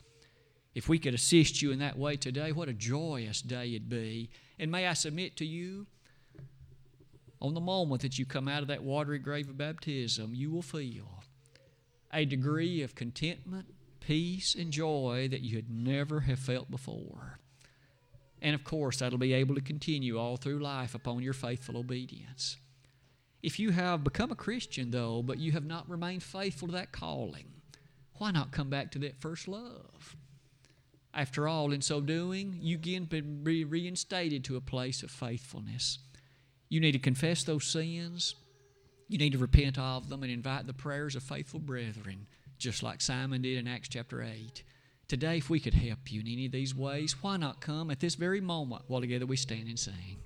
If 0.74 0.88
we 0.88 1.00
could 1.00 1.14
assist 1.14 1.60
you 1.60 1.72
in 1.72 1.80
that 1.80 1.98
way 1.98 2.16
today, 2.16 2.52
what 2.52 2.68
a 2.68 2.72
joyous 2.72 3.42
day 3.42 3.70
it'd 3.70 3.88
be. 3.88 4.30
And 4.60 4.70
may 4.70 4.86
I 4.86 4.92
submit 4.92 5.36
to 5.38 5.44
you, 5.44 5.88
on 7.40 7.54
the 7.54 7.60
moment 7.60 8.02
that 8.02 8.18
you 8.18 8.26
come 8.26 8.48
out 8.48 8.62
of 8.62 8.68
that 8.68 8.82
watery 8.82 9.18
grave 9.18 9.48
of 9.48 9.58
baptism, 9.58 10.34
you 10.34 10.50
will 10.50 10.62
feel 10.62 11.22
a 12.12 12.24
degree 12.24 12.82
of 12.82 12.94
contentment, 12.94 13.66
peace, 14.00 14.54
and 14.54 14.72
joy 14.72 15.28
that 15.30 15.42
you 15.42 15.56
had 15.56 15.70
never 15.70 16.20
have 16.20 16.38
felt 16.38 16.70
before. 16.70 17.38
And 18.40 18.54
of 18.54 18.64
course, 18.64 18.98
that'll 18.98 19.18
be 19.18 19.32
able 19.32 19.54
to 19.54 19.60
continue 19.60 20.18
all 20.18 20.36
through 20.36 20.60
life 20.60 20.94
upon 20.94 21.22
your 21.22 21.32
faithful 21.32 21.76
obedience. 21.76 22.56
If 23.42 23.58
you 23.58 23.70
have 23.70 24.02
become 24.02 24.32
a 24.32 24.36
Christian, 24.36 24.90
though, 24.90 25.22
but 25.22 25.38
you 25.38 25.52
have 25.52 25.64
not 25.64 25.88
remained 25.88 26.22
faithful 26.22 26.68
to 26.68 26.72
that 26.72 26.92
calling, 26.92 27.46
why 28.14 28.30
not 28.32 28.50
come 28.50 28.68
back 28.68 28.90
to 28.92 28.98
that 29.00 29.20
first 29.20 29.46
love? 29.46 30.16
After 31.14 31.46
all, 31.48 31.72
in 31.72 31.80
so 31.80 32.00
doing, 32.00 32.58
you 32.60 32.76
again 32.76 33.04
be 33.04 33.64
reinstated 33.64 34.44
to 34.44 34.56
a 34.56 34.60
place 34.60 35.02
of 35.02 35.10
faithfulness. 35.10 35.98
You 36.68 36.80
need 36.80 36.92
to 36.92 36.98
confess 36.98 37.44
those 37.44 37.64
sins. 37.64 38.34
You 39.08 39.18
need 39.18 39.32
to 39.32 39.38
repent 39.38 39.78
of 39.78 40.08
them 40.08 40.22
and 40.22 40.30
invite 40.30 40.66
the 40.66 40.74
prayers 40.74 41.16
of 41.16 41.22
faithful 41.22 41.60
brethren, 41.60 42.26
just 42.58 42.82
like 42.82 43.00
Simon 43.00 43.42
did 43.42 43.58
in 43.58 43.66
Acts 43.66 43.88
chapter 43.88 44.22
8. 44.22 44.62
Today, 45.08 45.38
if 45.38 45.48
we 45.48 45.60
could 45.60 45.72
help 45.72 46.12
you 46.12 46.20
in 46.20 46.26
any 46.26 46.44
of 46.44 46.52
these 46.52 46.74
ways, 46.74 47.22
why 47.22 47.38
not 47.38 47.62
come 47.62 47.90
at 47.90 48.00
this 48.00 48.14
very 48.14 48.42
moment 48.42 48.82
while 48.88 49.00
together 49.00 49.24
we 49.24 49.36
stand 49.36 49.68
and 49.68 49.78
sing? 49.78 50.18